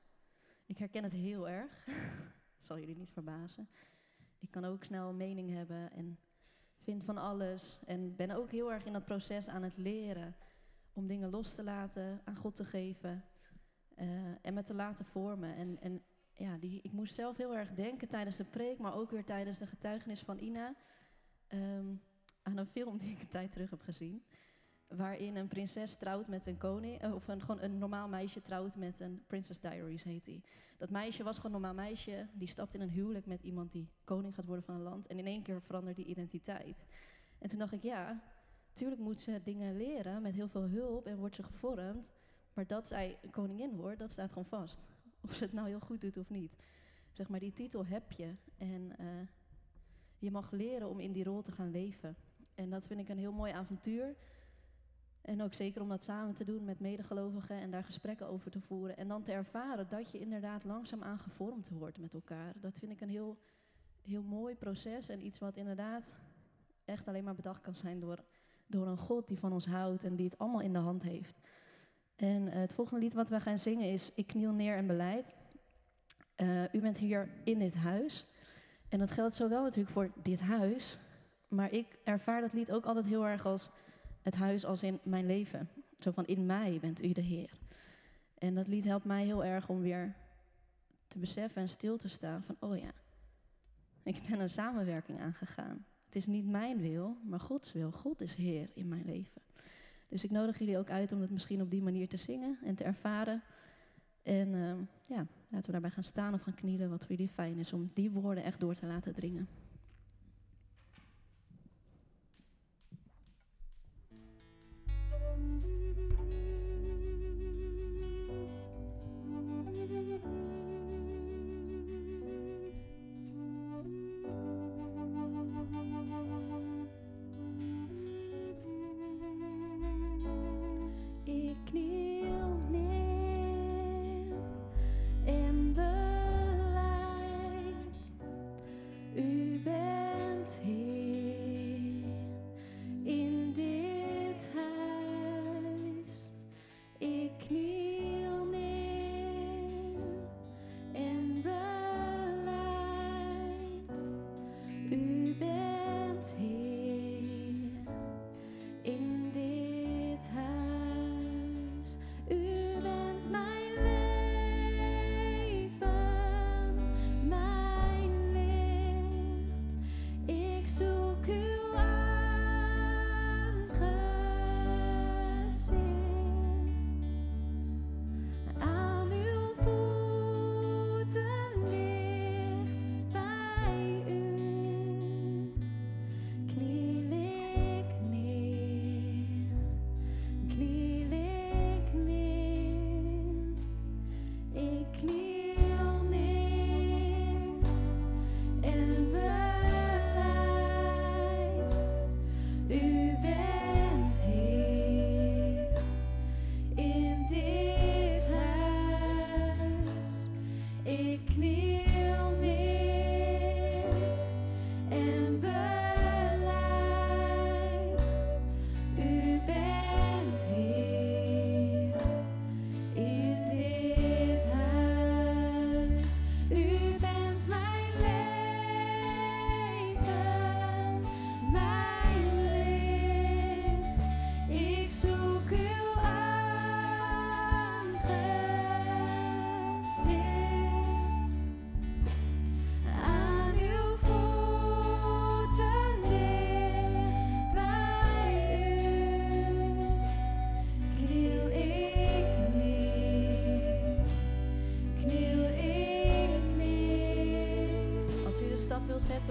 Ik 0.67 0.79
herken 0.79 1.03
het 1.03 1.13
heel 1.13 1.49
erg. 1.49 1.85
Het 2.63 2.71
zal 2.71 2.81
jullie 2.81 2.97
niet 2.97 3.13
verbazen. 3.13 3.69
Ik 4.39 4.51
kan 4.51 4.65
ook 4.65 4.85
snel 4.85 5.13
mening 5.13 5.51
hebben 5.51 5.93
en 5.93 6.19
vind 6.79 7.05
van 7.05 7.19
alles. 7.19 7.79
En 7.87 8.17
ben 8.17 8.31
ook 8.31 8.51
heel 8.51 8.73
erg 8.73 8.85
in 8.85 8.93
dat 8.93 9.05
proces 9.05 9.49
aan 9.49 9.63
het 9.63 9.77
leren 9.77 10.37
om 10.93 11.07
dingen 11.07 11.31
los 11.31 11.55
te 11.55 11.63
laten, 11.63 12.21
aan 12.25 12.37
God 12.37 12.55
te 12.55 12.65
geven 12.65 13.25
uh, 13.99 14.07
en 14.43 14.55
me 14.55 14.63
te 14.63 14.75
laten 14.75 15.05
vormen. 15.05 15.57
En, 15.57 15.81
en 15.81 16.03
ja, 16.33 16.57
die, 16.57 16.81
ik 16.83 16.93
moest 16.93 17.15
zelf 17.15 17.37
heel 17.37 17.57
erg 17.57 17.75
denken 17.75 18.09
tijdens 18.09 18.37
de 18.37 18.45
preek, 18.45 18.79
maar 18.79 18.95
ook 18.95 19.11
weer 19.11 19.25
tijdens 19.25 19.59
de 19.59 19.67
getuigenis 19.67 20.21
van 20.21 20.39
Ina. 20.39 20.75
Um, 21.49 22.03
aan 22.43 22.57
een 22.57 22.67
film 22.67 22.99
die 22.99 23.11
ik 23.11 23.21
een 23.21 23.29
tijd 23.29 23.53
terug 23.53 23.71
heb 23.71 23.81
gezien 23.81 24.25
waarin 24.97 25.37
een 25.37 25.49
prinses 25.49 25.97
trouwt 25.97 26.29
met 26.29 26.47
een 26.47 26.59
koning, 26.59 27.01
eh, 27.01 27.15
of 27.15 27.29
een, 27.29 27.41
gewoon 27.41 27.61
een 27.61 27.79
normaal 27.79 28.09
meisje 28.09 28.43
trouwt 28.43 28.77
met 28.77 29.01
een 29.01 29.25
Princess 29.27 29.61
Diaries 29.61 30.03
heet 30.03 30.25
die. 30.25 30.45
Dat 30.79 30.91
meisje 30.91 31.23
was 31.23 31.37
gewoon 31.37 31.55
een 31.55 31.61
normaal 31.61 31.85
meisje, 31.85 32.29
die 32.33 32.49
stapt 32.49 32.75
in 32.75 32.81
een 32.81 32.91
huwelijk 32.91 33.27
met 33.27 33.43
iemand 33.43 33.73
die 33.73 33.89
koning 34.05 34.35
gaat 34.35 34.47
worden 34.47 34.65
van 34.65 34.75
een 34.75 34.83
land 34.83 35.07
en 35.07 35.19
in 35.19 35.27
één 35.27 35.43
keer 35.43 35.63
verandert 35.63 35.97
die 35.97 36.05
identiteit. 36.05 36.85
En 37.39 37.49
toen 37.49 37.59
dacht 37.59 37.73
ik, 37.73 37.83
ja, 37.83 38.23
tuurlijk 38.73 39.01
moet 39.01 39.21
ze 39.21 39.41
dingen 39.45 39.77
leren 39.77 40.23
met 40.23 40.35
heel 40.35 40.49
veel 40.49 40.69
hulp 40.69 41.07
en 41.07 41.19
wordt 41.19 41.35
ze 41.35 41.43
gevormd, 41.43 42.13
maar 42.55 42.67
dat 42.67 42.87
zij 42.87 43.19
koningin 43.31 43.77
wordt, 43.77 43.99
dat 43.99 44.11
staat 44.11 44.29
gewoon 44.29 44.45
vast. 44.45 44.81
Of 45.25 45.35
ze 45.35 45.45
het 45.45 45.53
nou 45.53 45.69
heel 45.69 45.81
goed 45.81 46.01
doet 46.01 46.17
of 46.17 46.31
niet. 46.31 46.57
Zeg 47.13 47.29
maar, 47.29 47.41
die 47.41 47.53
titel 47.53 47.87
heb 47.87 48.13
je 48.13 48.35
en 48.57 48.93
uh, 49.01 49.07
je 50.19 50.31
mag 50.31 50.51
leren 50.51 50.89
om 50.89 51.01
in 51.01 51.13
die 51.13 51.25
rol 51.25 51.43
te 51.43 51.53
gaan 51.53 51.71
leven. 51.71 52.17
En 52.55 52.71
dat 52.71 52.87
vind 52.87 53.01
ik 53.01 53.09
een 53.09 53.19
heel 53.19 53.33
mooi 53.33 53.53
avontuur. 53.53 54.17
En 55.23 55.43
ook 55.43 55.55
zeker 55.55 55.83
om 55.83 55.89
dat 55.89 56.05
samen 56.05 56.35
te 56.35 56.45
doen 56.45 56.65
met 56.65 56.81
medegelovigen 56.81 57.57
en 57.57 57.71
daar 57.71 57.85
gesprekken 57.85 58.27
over 58.27 58.51
te 58.51 58.61
voeren. 58.61 58.97
En 58.97 59.09
dan 59.09 59.23
te 59.23 59.33
ervaren 59.33 59.89
dat 59.89 60.11
je 60.11 60.19
inderdaad 60.19 60.65
langzaamaan 60.65 61.19
gevormd 61.19 61.69
wordt 61.69 61.99
met 61.99 62.15
elkaar. 62.15 62.53
Dat 62.57 62.79
vind 62.79 62.93
ik 62.93 63.01
een 63.01 63.09
heel, 63.09 63.39
heel 64.03 64.23
mooi 64.23 64.55
proces 64.55 65.09
en 65.09 65.25
iets 65.25 65.39
wat 65.39 65.57
inderdaad 65.57 66.15
echt 66.85 67.09
alleen 67.09 67.25
maar 67.25 67.35
bedacht 67.35 67.61
kan 67.61 67.75
zijn 67.75 68.01
door, 68.01 68.25
door 68.67 68.87
een 68.87 68.99
God 68.99 69.29
die 69.29 69.39
van 69.39 69.53
ons 69.53 69.67
houdt 69.67 70.05
en 70.05 70.17
die 70.17 70.27
het 70.27 70.39
allemaal 70.39 70.61
in 70.61 70.73
de 70.73 70.79
hand 70.79 71.03
heeft. 71.03 71.41
En 72.17 72.47
uh, 72.47 72.53
het 72.53 72.73
volgende 72.73 73.01
lied 73.01 73.15
wat 73.15 73.29
we 73.29 73.41
gaan 73.41 73.59
zingen 73.59 73.93
is 73.93 74.11
Ik 74.15 74.27
kniel 74.27 74.53
neer 74.53 74.77
en 74.77 74.87
beleid. 74.87 75.35
Uh, 76.37 76.63
u 76.73 76.81
bent 76.81 76.99
hier 76.99 77.29
in 77.45 77.59
dit 77.59 77.75
huis. 77.75 78.27
En 78.89 78.99
dat 78.99 79.11
geldt 79.11 79.35
zowel 79.35 79.63
natuurlijk 79.63 79.93
voor 79.93 80.11
dit 80.23 80.41
huis, 80.41 80.99
maar 81.49 81.73
ik 81.73 81.99
ervaar 82.05 82.41
dat 82.41 82.53
lied 82.53 82.73
ook 82.73 82.85
altijd 82.85 83.05
heel 83.05 83.27
erg 83.27 83.47
als 83.47 83.71
het 84.23 84.35
huis 84.35 84.65
als 84.65 84.83
in 84.83 84.99
mijn 85.03 85.27
leven. 85.27 85.69
Zo 85.99 86.11
van 86.11 86.27
in 86.27 86.47
mij 86.47 86.79
bent 86.81 87.05
u 87.05 87.13
de 87.13 87.21
Heer. 87.21 87.51
En 88.39 88.55
dat 88.55 88.69
lied 88.69 88.85
helpt 88.85 89.05
mij 89.05 89.25
heel 89.25 89.45
erg 89.45 89.69
om 89.69 89.81
weer 89.81 90.15
te 91.07 91.19
beseffen 91.19 91.63
en 91.63 91.69
stil 91.69 91.97
te 91.97 92.09
staan 92.09 92.43
van, 92.43 92.57
oh 92.59 92.77
ja, 92.77 92.93
ik 94.03 94.23
ben 94.29 94.41
een 94.41 94.51
samenwerking 94.51 95.21
aangegaan. 95.21 95.85
Het 96.05 96.17
is 96.17 96.27
niet 96.27 96.47
mijn 96.47 96.81
wil, 96.81 97.17
maar 97.23 97.41
Gods 97.41 97.73
wil. 97.73 97.91
God 97.91 98.21
is 98.21 98.35
Heer 98.35 98.71
in 98.75 98.89
mijn 98.89 99.05
leven. 99.05 99.43
Dus 100.09 100.25
ik 100.25 100.31
nodig 100.31 100.59
jullie 100.59 100.79
ook 100.79 100.91
uit 100.91 101.13
om 101.13 101.21
het 101.21 101.31
misschien 101.31 101.63
op 101.63 101.71
die 101.71 101.83
manier 101.83 102.09
te 102.09 102.17
zingen 102.17 102.59
en 102.65 102.75
te 102.75 102.85
ervaren. 102.85 103.43
En 104.23 104.49
uh, 104.49 104.75
ja, 105.07 105.27
laten 105.49 105.67
we 105.67 105.73
daarbij 105.73 105.91
gaan 105.91 106.05
staan 106.05 106.35
of 106.35 106.41
gaan 106.41 106.55
knielen, 106.55 106.91
wat 106.91 107.01
voor 107.01 107.17
jullie 107.17 107.33
fijn 107.33 107.59
is 107.59 107.73
om 107.73 107.91
die 107.95 108.11
woorden 108.11 108.45
echt 108.45 108.61
door 108.61 108.75
te 108.75 108.87
laten 108.87 109.13
dringen. 109.13 109.49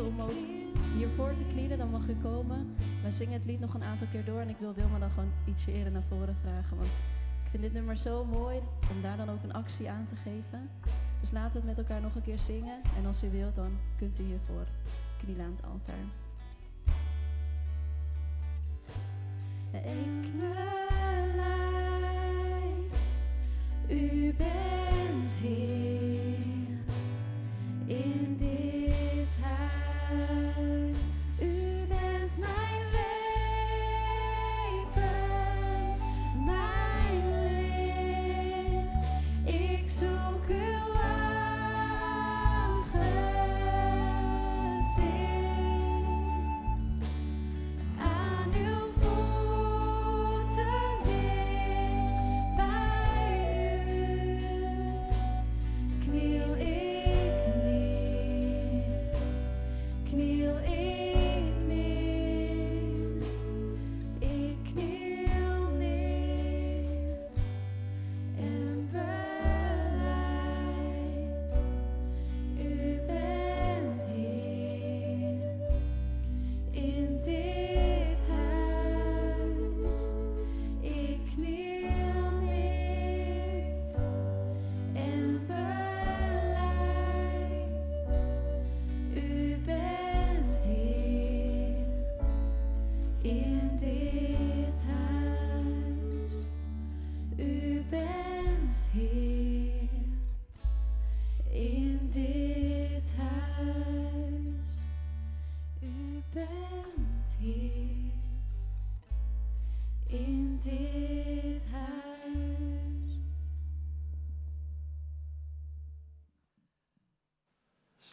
Zetten 0.02 0.24
om 0.24 0.30
ook 0.30 0.38
hiervoor 0.98 1.34
te 1.34 1.44
knielen, 1.44 1.78
dan 1.78 1.90
mag 1.90 2.08
u 2.08 2.16
komen. 2.22 2.76
Wij 3.02 3.12
zingen 3.12 3.34
het 3.34 3.46
lied 3.46 3.60
nog 3.60 3.74
een 3.74 3.84
aantal 3.84 4.08
keer 4.12 4.26
door 4.26 4.40
en 4.40 4.50
ik 4.50 4.58
wil 4.60 4.74
Wilma 4.74 5.00
dan 5.00 5.10
gewoon 5.10 5.32
ietsje 5.46 5.72
eerder 5.72 5.92
naar 5.92 6.04
voren 6.10 6.36
vragen. 6.42 6.78
Want 6.78 6.90
ik 7.44 7.50
vind 7.50 7.64
dit 7.64 7.74
nummer 7.74 7.98
zo 7.98 8.26
mooi 8.26 8.60
om 8.92 9.02
daar 9.02 9.18
dan 9.18 9.30
ook 9.30 9.44
een 9.44 9.54
actie 9.54 9.90
aan 9.90 10.06
te 10.06 10.16
geven. 10.16 10.70
Dus 11.20 11.32
laten 11.32 11.52
we 11.52 11.58
het 11.58 11.68
met 11.68 11.78
elkaar 11.78 12.02
nog 12.02 12.16
een 12.16 12.22
keer 12.22 12.40
zingen. 12.40 12.82
En 12.98 13.06
als 13.06 13.24
u 13.24 13.30
wilt, 13.30 13.56
dan 13.56 13.78
kunt 13.98 14.20
u 14.20 14.24
hiervoor 14.24 14.68
knielen 15.24 15.46
aan 15.46 15.56
het 15.56 15.66
altaar. 15.66 15.96
Ik 19.92 20.40
beleid, 20.40 21.36
u 23.88 24.34
bent 24.34 25.34
hier 25.42 26.78
in 27.86 28.38
dit 28.38 29.38
huis. 29.42 29.91
U 30.12 31.21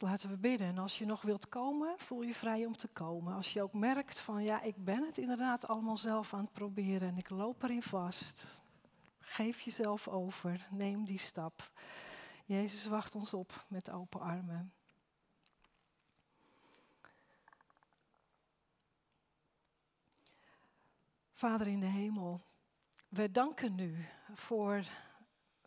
Laten 0.01 0.29
we 0.29 0.37
bidden. 0.37 0.67
En 0.67 0.79
als 0.79 0.99
je 0.99 1.07
nog 1.07 1.23
wilt 1.23 1.49
komen, 1.49 1.95
voel 1.97 2.23
je 2.23 2.35
vrij 2.35 2.67
om 2.67 2.77
te 2.77 2.89
komen. 2.89 3.35
Als 3.35 3.53
je 3.53 3.63
ook 3.63 3.73
merkt 3.73 4.19
van 4.19 4.43
ja, 4.43 4.61
ik 4.63 4.85
ben 4.85 5.05
het 5.05 5.19
inderdaad 5.19 5.67
allemaal 5.69 5.97
zelf 5.97 6.35
aan 6.35 6.41
het 6.41 6.53
proberen 6.53 7.09
en 7.09 7.17
ik 7.17 7.31
loop 7.31 7.63
erin 7.63 7.83
vast. 7.83 8.61
Geef 9.21 9.61
jezelf 9.61 10.09
over, 10.09 10.67
neem 10.71 11.05
die 11.05 11.19
stap. 11.19 11.71
Jezus 12.45 12.87
wacht 12.87 13.15
ons 13.15 13.33
op 13.33 13.65
met 13.69 13.91
open 13.91 14.21
armen. 14.21 14.73
Vader 21.33 21.67
in 21.67 21.81
de 21.81 21.87
hemel, 21.87 22.41
we 23.09 23.31
danken 23.31 23.79
u 23.79 24.07
voor 24.35 24.83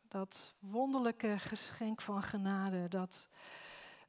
dat 0.07 0.53
wonderlijke 0.59 1.39
geschenk 1.39 2.01
van 2.01 2.23
genade, 2.23 2.87
dat 2.87 3.27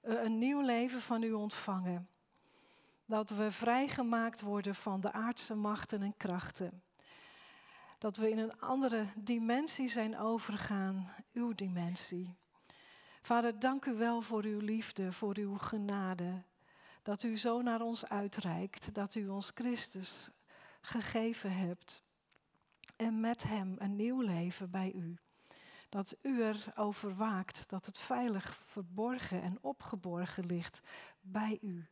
een 0.02 0.38
nieuw 0.38 0.60
leven 0.60 1.00
van 1.00 1.22
u 1.22 1.32
ontvangen. 1.32 2.08
Dat 3.06 3.30
we 3.30 3.52
vrijgemaakt 3.52 4.40
worden 4.40 4.74
van 4.74 5.00
de 5.00 5.12
aardse 5.12 5.54
machten 5.54 6.02
en 6.02 6.16
krachten. 6.16 6.82
Dat 7.98 8.16
we 8.16 8.30
in 8.30 8.38
een 8.38 8.60
andere 8.60 9.06
dimensie 9.14 9.88
zijn 9.88 10.18
overgegaan, 10.18 11.14
uw 11.32 11.54
dimensie. 11.54 12.34
Vader, 13.22 13.58
dank 13.58 13.84
u 13.84 13.94
wel 13.94 14.22
voor 14.22 14.44
uw 14.44 14.60
liefde, 14.60 15.12
voor 15.12 15.36
uw 15.36 15.58
genade. 15.58 16.42
Dat 17.02 17.22
u 17.22 17.38
zo 17.38 17.62
naar 17.62 17.80
ons 17.80 18.08
uitreikt, 18.08 18.94
dat 18.94 19.14
u 19.14 19.28
ons 19.28 19.50
Christus 19.54 20.30
gegeven 20.80 21.52
hebt. 21.56 22.02
En 22.96 23.20
met 23.20 23.42
hem 23.42 23.74
een 23.78 23.96
nieuw 23.96 24.20
leven 24.20 24.70
bij 24.70 24.92
u. 24.92 25.18
Dat 25.92 26.16
u 26.22 26.42
erover 26.42 27.16
waakt, 27.16 27.64
dat 27.68 27.86
het 27.86 27.98
veilig 27.98 28.60
verborgen 28.66 29.42
en 29.42 29.58
opgeborgen 29.60 30.46
ligt 30.46 30.80
bij 31.20 31.58
u. 31.60 31.86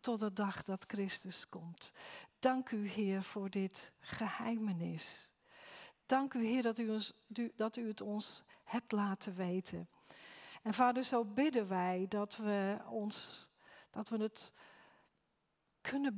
Tot 0.00 0.20
de 0.20 0.32
dag 0.32 0.62
dat 0.62 0.84
Christus 0.86 1.48
komt. 1.48 1.92
Dank 2.38 2.70
u, 2.70 2.88
Heer, 2.88 3.22
voor 3.22 3.50
dit 3.50 3.92
geheimenis. 4.00 5.32
Dank 6.06 6.34
u, 6.34 6.44
Heer, 6.44 6.62
dat 6.62 6.78
u, 6.78 6.90
ons, 6.90 7.12
dat 7.56 7.76
u 7.76 7.88
het 7.88 8.00
ons 8.00 8.42
hebt 8.64 8.92
laten 8.92 9.34
weten. 9.34 9.88
En 10.62 10.74
Vader, 10.74 11.04
zo 11.04 11.24
bidden 11.24 11.68
wij 11.68 12.06
dat 12.08 12.36
we, 12.36 12.78
ons, 12.90 13.48
dat 13.90 14.08
we 14.08 14.16
het 14.16 14.52
kunnen 15.80 16.00